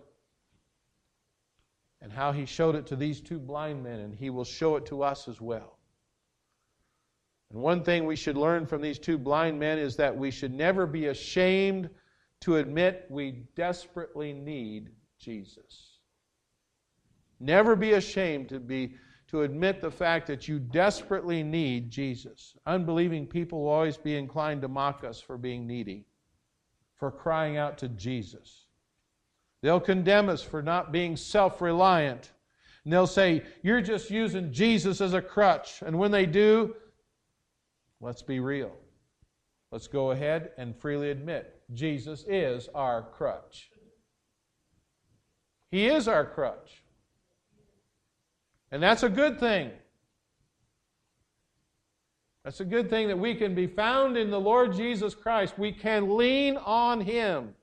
and 2.02 2.12
how 2.12 2.32
he 2.32 2.45
showed 2.45 2.76
it 2.76 2.88
to 2.88 2.95
these 2.95 3.21
two 3.21 3.38
blind 3.38 3.84
men, 3.84 4.00
and 4.00 4.15
he 4.15 4.32
will 4.32 4.43
show 4.43 4.76
it 4.78 4.88
to 4.88 5.04
us 5.04 5.28
as 5.28 5.39
well. 5.39 5.78
And 7.52 7.62
one 7.62 7.84
thing 7.84 8.06
we 8.06 8.15
should 8.15 8.38
learn 8.38 8.65
from 8.65 8.82
these 8.82 8.97
two 8.97 9.17
blind 9.17 9.60
men 9.60 9.78
is 9.78 9.97
that 9.97 10.17
we 10.17 10.32
should 10.32 10.54
never 10.54 10.88
be 10.88 11.08
ashamed 11.08 11.89
to 12.41 12.58
admit 12.58 13.06
we 13.10 13.43
desperately 13.56 14.34
need 14.34 14.89
Jesus. 15.19 15.99
Never 17.39 17.75
be 17.75 17.93
ashamed 17.93 18.49
to 18.49 18.60
be 18.60 18.95
to 19.27 19.43
admit 19.43 19.80
the 19.80 19.89
fact 19.89 20.27
that 20.27 20.49
you 20.49 20.60
desperately 20.60 21.41
need 21.41 21.89
Jesus. 21.89 22.54
Unbelieving 22.65 23.25
people 23.25 23.63
will 23.63 23.69
always 23.69 23.95
be 23.95 24.17
inclined 24.17 24.62
to 24.62 24.67
mock 24.67 25.06
us 25.06 25.21
for 25.21 25.38
being 25.38 25.65
needy, 25.65 26.06
for 26.97 27.10
crying 27.10 27.56
out 27.56 27.77
to 27.77 27.88
Jesus. 27.88 28.65
They'll 29.62 29.80
condemn 29.80 30.27
us 30.27 30.43
for 30.43 30.62
not 30.62 30.91
being 30.91 31.15
self 31.15 31.62
reliant. 31.62 32.32
And 32.84 32.91
they'll 32.91 33.08
say, 33.08 33.43
You're 33.62 33.82
just 33.82 34.10
using 34.10 34.51
Jesus 34.51 34.99
as 34.99 35.13
a 35.13 35.21
crutch. 35.21 35.82
And 35.82 35.97
when 35.97 36.12
they 36.12 36.25
do, 36.25 36.75
let's 38.01 38.23
be 38.23 38.39
real. 38.39 38.75
Let's 39.71 39.88
go 39.88 40.12
ahead 40.12 40.51
and 40.58 40.75
freely 40.75 41.10
admit 41.10 41.61
Jesus 41.73 42.25
is 42.27 42.69
our 42.75 43.01
crutch. 43.01 43.71
He 45.69 45.88
is 45.88 46.07
our 46.07 46.25
crutch. 46.25 46.84
And 48.71 48.84
that's 48.84 49.03
a 49.03 49.10
good 49.10 49.39
thing. 49.39 49.71
That's 52.43 52.60
a 52.60 52.65
good 52.65 52.89
thing 52.89 53.07
that 53.07 53.19
we 53.19 53.36
can 53.36 53.53
be 53.53 53.67
found 53.67 54.17
in 54.17 54.31
the 54.31 54.39
Lord 54.39 54.73
Jesus 54.73 55.13
Christ. 55.13 55.60
We 55.60 55.71
can 55.71 56.17
lean 56.17 56.57
on 56.57 57.01
Him. 57.01 57.53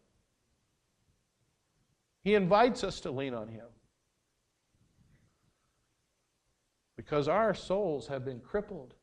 He 2.23 2.35
invites 2.35 2.85
us 2.85 3.01
to 3.01 3.11
lean 3.11 3.35
on 3.35 3.49
Him. 3.49 3.66
Because 6.97 7.29
our 7.29 7.55
souls 7.55 8.07
have 8.09 8.25
been 8.25 8.40
crippled 8.40 8.94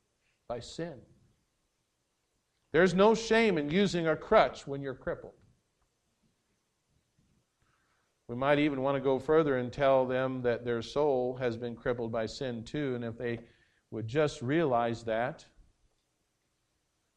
by 0.48 0.60
sin. 0.60 0.96
There's 2.76 2.94
no 2.94 3.16
shame 3.16 3.58
in 3.58 3.70
using 3.70 4.10
a 4.10 4.18
crutch 4.18 4.68
when 4.68 4.82
you're 4.82 4.96
crippled. 4.96 5.32
We 8.28 8.36
might 8.36 8.60
even 8.60 8.82
want 8.82 8.98
to 8.98 9.02
go 9.02 9.18
further 9.18 9.60
and 9.60 9.72
tell 9.72 10.06
them 10.06 10.42
that 10.42 10.66
their 10.66 10.82
soul 10.82 11.38
has 11.38 11.56
been 11.56 11.78
crippled 11.78 12.12
by 12.12 12.26
sin 12.26 12.66
too, 12.66 12.96
and 12.96 13.06
if 13.06 13.18
they 13.18 13.40
would 13.92 14.10
just 14.10 14.42
realize 14.42 15.06
that. 15.06 15.46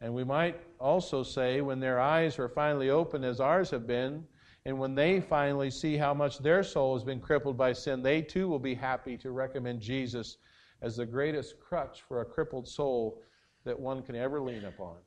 And 0.01 0.14
we 0.14 0.23
might 0.23 0.61
also 0.79 1.25
say 1.25 1.61
when 1.61 1.81
their 1.81 1.99
eyes 1.99 2.38
are 2.38 2.49
finally 2.49 2.90
open, 2.90 3.25
as 3.25 3.40
ours 3.40 3.68
have 3.71 3.85
been, 3.85 4.25
and 4.64 4.79
when 4.79 4.94
they 4.94 5.21
finally 5.21 5.73
see 5.73 5.97
how 5.97 6.14
much 6.14 6.38
their 6.38 6.62
soul 6.62 6.94
has 6.94 7.03
been 7.03 7.18
crippled 7.18 7.57
by 7.57 7.73
sin, 7.73 8.01
they 8.01 8.23
too 8.23 8.47
will 8.47 8.61
be 8.61 8.77
happy 8.77 9.16
to 9.16 9.33
recommend 9.33 9.81
Jesus 9.81 10.37
as 10.83 10.94
the 10.94 11.05
greatest 11.05 11.59
crutch 11.59 12.03
for 12.07 12.21
a 12.21 12.25
crippled 12.25 12.68
soul 12.68 13.21
that 13.64 13.77
one 13.77 14.03
can 14.03 14.14
ever 14.14 14.40
lean 14.40 14.64
upon. 14.64 14.99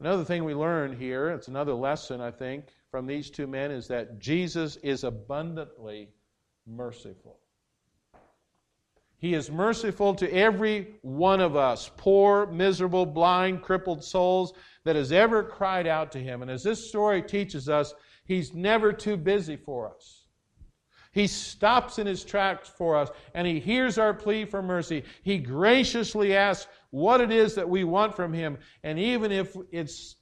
Another 0.00 0.24
thing 0.24 0.44
we 0.44 0.54
learn 0.54 0.96
here, 0.96 1.30
it's 1.30 1.48
another 1.48 1.74
lesson, 1.74 2.20
I 2.20 2.30
think, 2.30 2.66
from 2.90 3.06
these 3.06 3.30
two 3.30 3.48
men, 3.48 3.72
is 3.72 3.88
that 3.88 4.20
Jesus 4.20 4.76
is 4.76 5.02
abundantly 5.02 6.08
merciful. 6.66 7.40
He 9.18 9.34
is 9.34 9.50
merciful 9.50 10.14
to 10.14 10.32
every 10.32 10.94
one 11.02 11.40
of 11.40 11.56
us, 11.56 11.90
poor, 11.96 12.46
miserable, 12.46 13.04
blind, 13.04 13.62
crippled 13.62 14.04
souls 14.04 14.52
that 14.84 14.94
has 14.94 15.10
ever 15.10 15.42
cried 15.42 15.88
out 15.88 16.12
to 16.12 16.20
Him. 16.20 16.42
And 16.42 16.50
as 16.50 16.62
this 16.62 16.88
story 16.88 17.20
teaches 17.20 17.68
us, 17.68 17.92
He's 18.24 18.54
never 18.54 18.92
too 18.92 19.16
busy 19.16 19.56
for 19.56 19.92
us. 19.92 20.27
He 21.18 21.26
stops 21.26 21.98
in 21.98 22.06
His 22.06 22.22
tracks 22.22 22.68
for 22.68 22.96
us 22.96 23.08
and 23.34 23.44
He 23.44 23.58
hears 23.58 23.98
our 23.98 24.14
plea 24.14 24.44
for 24.44 24.62
mercy. 24.62 25.02
He 25.22 25.38
graciously 25.38 26.36
asks 26.36 26.70
what 26.90 27.20
it 27.20 27.32
is 27.32 27.56
that 27.56 27.68
we 27.68 27.82
want 27.82 28.14
from 28.14 28.32
Him. 28.32 28.56
And 28.84 29.00
even 29.00 29.32
if 29.32 29.56
it's 29.72 30.14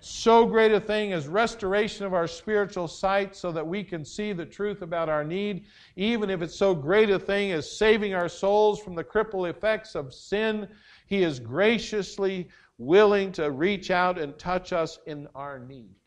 so 0.00 0.44
great 0.44 0.72
a 0.72 0.80
thing 0.80 1.12
as 1.12 1.28
restoration 1.28 2.04
of 2.04 2.14
our 2.14 2.26
spiritual 2.26 2.88
sight 2.88 3.36
so 3.36 3.52
that 3.52 3.64
we 3.64 3.84
can 3.84 4.04
see 4.04 4.32
the 4.32 4.44
truth 4.44 4.82
about 4.82 5.08
our 5.08 5.22
need, 5.22 5.66
even 5.94 6.28
if 6.30 6.42
it's 6.42 6.56
so 6.56 6.74
great 6.74 7.10
a 7.10 7.18
thing 7.18 7.52
as 7.52 7.70
saving 7.70 8.14
our 8.14 8.28
souls 8.28 8.82
from 8.82 8.96
the 8.96 9.04
cripple 9.04 9.48
effects 9.48 9.94
of 9.94 10.12
sin, 10.12 10.66
He 11.06 11.22
is 11.22 11.38
graciously 11.38 12.48
willing 12.76 13.30
to 13.32 13.52
reach 13.52 13.92
out 13.92 14.18
and 14.18 14.36
touch 14.36 14.72
us 14.72 14.98
in 15.06 15.28
our 15.36 15.60
need. 15.60 15.99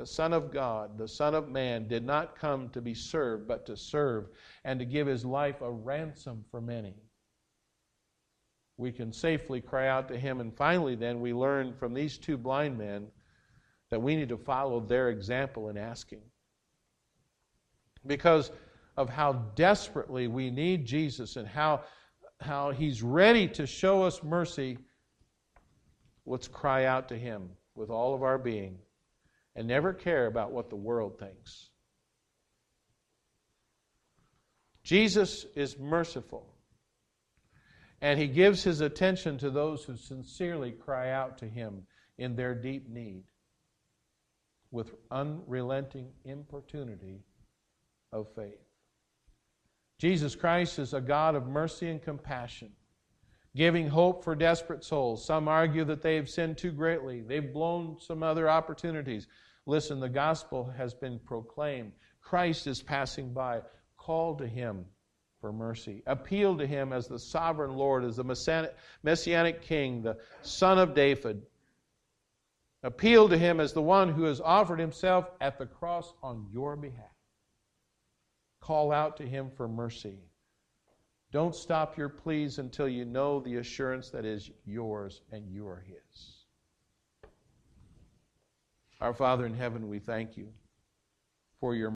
The 0.00 0.06
Son 0.06 0.32
of 0.32 0.50
God, 0.50 0.96
the 0.96 1.06
Son 1.06 1.34
of 1.34 1.50
Man, 1.50 1.86
did 1.86 2.06
not 2.06 2.34
come 2.34 2.70
to 2.70 2.80
be 2.80 2.94
served, 2.94 3.46
but 3.46 3.66
to 3.66 3.76
serve 3.76 4.28
and 4.64 4.80
to 4.80 4.86
give 4.86 5.06
His 5.06 5.26
life 5.26 5.60
a 5.60 5.70
ransom 5.70 6.42
for 6.50 6.62
many 6.62 6.94
we 8.78 8.90
can 8.90 9.12
safely 9.12 9.60
cry 9.60 9.88
out 9.88 10.08
to 10.08 10.18
Him. 10.18 10.40
And 10.40 10.56
finally, 10.56 10.94
then, 10.94 11.20
we 11.20 11.34
learn 11.34 11.74
from 11.74 11.92
these 11.92 12.16
two 12.16 12.38
blind 12.38 12.78
men 12.78 13.08
that 13.90 14.00
we 14.00 14.16
need 14.16 14.30
to 14.30 14.38
follow 14.38 14.80
their 14.80 15.10
example 15.10 15.68
in 15.68 15.76
asking. 15.76 16.22
Because 18.06 18.50
of 18.96 19.10
how 19.10 19.34
desperately 19.54 20.28
we 20.28 20.50
need 20.50 20.86
Jesus 20.86 21.36
and 21.36 21.46
how, 21.46 21.82
how 22.40 22.70
He's 22.70 23.02
ready 23.02 23.46
to 23.48 23.66
show 23.66 24.02
us 24.02 24.22
mercy, 24.22 24.78
let's 26.24 26.48
cry 26.48 26.86
out 26.86 27.06
to 27.10 27.18
Him 27.18 27.50
with 27.74 27.90
all 27.90 28.14
of 28.14 28.22
our 28.22 28.38
being 28.38 28.78
and 29.56 29.66
never 29.66 29.92
care 29.92 30.26
about 30.26 30.52
what 30.52 30.70
the 30.70 30.76
world 30.76 31.18
thinks. 31.18 31.70
Jesus 34.82 35.46
is 35.54 35.78
merciful. 35.78 36.46
And 38.00 38.18
he 38.18 38.28
gives 38.28 38.62
his 38.62 38.80
attention 38.80 39.38
to 39.38 39.50
those 39.50 39.84
who 39.84 39.96
sincerely 39.96 40.72
cry 40.72 41.10
out 41.10 41.38
to 41.38 41.46
him 41.46 41.86
in 42.16 42.34
their 42.34 42.54
deep 42.54 42.88
need 42.88 43.24
with 44.70 44.94
unrelenting 45.10 46.08
importunity 46.24 47.20
of 48.12 48.28
faith. 48.34 48.60
Jesus 49.98 50.34
Christ 50.34 50.78
is 50.78 50.94
a 50.94 51.00
God 51.00 51.34
of 51.34 51.46
mercy 51.46 51.88
and 51.88 52.00
compassion, 52.00 52.70
giving 53.56 53.88
hope 53.88 54.22
for 54.22 54.34
desperate 54.34 54.84
souls. 54.84 55.24
Some 55.24 55.48
argue 55.48 55.84
that 55.84 56.02
they 56.02 56.16
have 56.16 56.28
sinned 56.28 56.58
too 56.58 56.70
greatly, 56.70 57.20
they've 57.20 57.52
blown 57.52 57.96
some 58.00 58.22
other 58.22 58.48
opportunities. 58.48 59.26
Listen, 59.66 60.00
the 60.00 60.08
gospel 60.08 60.72
has 60.76 60.94
been 60.94 61.18
proclaimed. 61.18 61.92
Christ 62.20 62.66
is 62.66 62.82
passing 62.82 63.32
by. 63.32 63.60
Call 63.96 64.36
to 64.36 64.46
him 64.46 64.86
for 65.40 65.52
mercy. 65.52 66.02
Appeal 66.06 66.56
to 66.58 66.66
him 66.66 66.92
as 66.92 67.06
the 67.06 67.18
sovereign 67.18 67.74
Lord, 67.74 68.04
as 68.04 68.16
the 68.16 68.76
messianic 69.02 69.62
king, 69.62 70.02
the 70.02 70.16
son 70.42 70.78
of 70.78 70.94
David. 70.94 71.42
Appeal 72.82 73.28
to 73.28 73.36
him 73.36 73.60
as 73.60 73.72
the 73.72 73.82
one 73.82 74.10
who 74.10 74.24
has 74.24 74.40
offered 74.40 74.78
himself 74.78 75.30
at 75.40 75.58
the 75.58 75.66
cross 75.66 76.14
on 76.22 76.46
your 76.52 76.76
behalf. 76.76 77.04
Call 78.60 78.92
out 78.92 79.16
to 79.18 79.26
him 79.26 79.50
for 79.56 79.68
mercy. 79.68 80.18
Don't 81.32 81.54
stop 81.54 81.96
your 81.96 82.08
pleas 82.08 82.58
until 82.58 82.88
you 82.88 83.04
know 83.04 83.40
the 83.40 83.56
assurance 83.56 84.10
that 84.10 84.24
is 84.24 84.50
yours 84.66 85.22
and 85.30 85.48
you 85.48 85.66
are 85.66 85.84
his. 85.86 86.40
Our 89.00 89.14
Father 89.14 89.46
in 89.46 89.54
heaven, 89.54 89.88
we 89.88 89.98
thank 89.98 90.36
you 90.36 90.48
for 91.58 91.74
your 91.74 91.88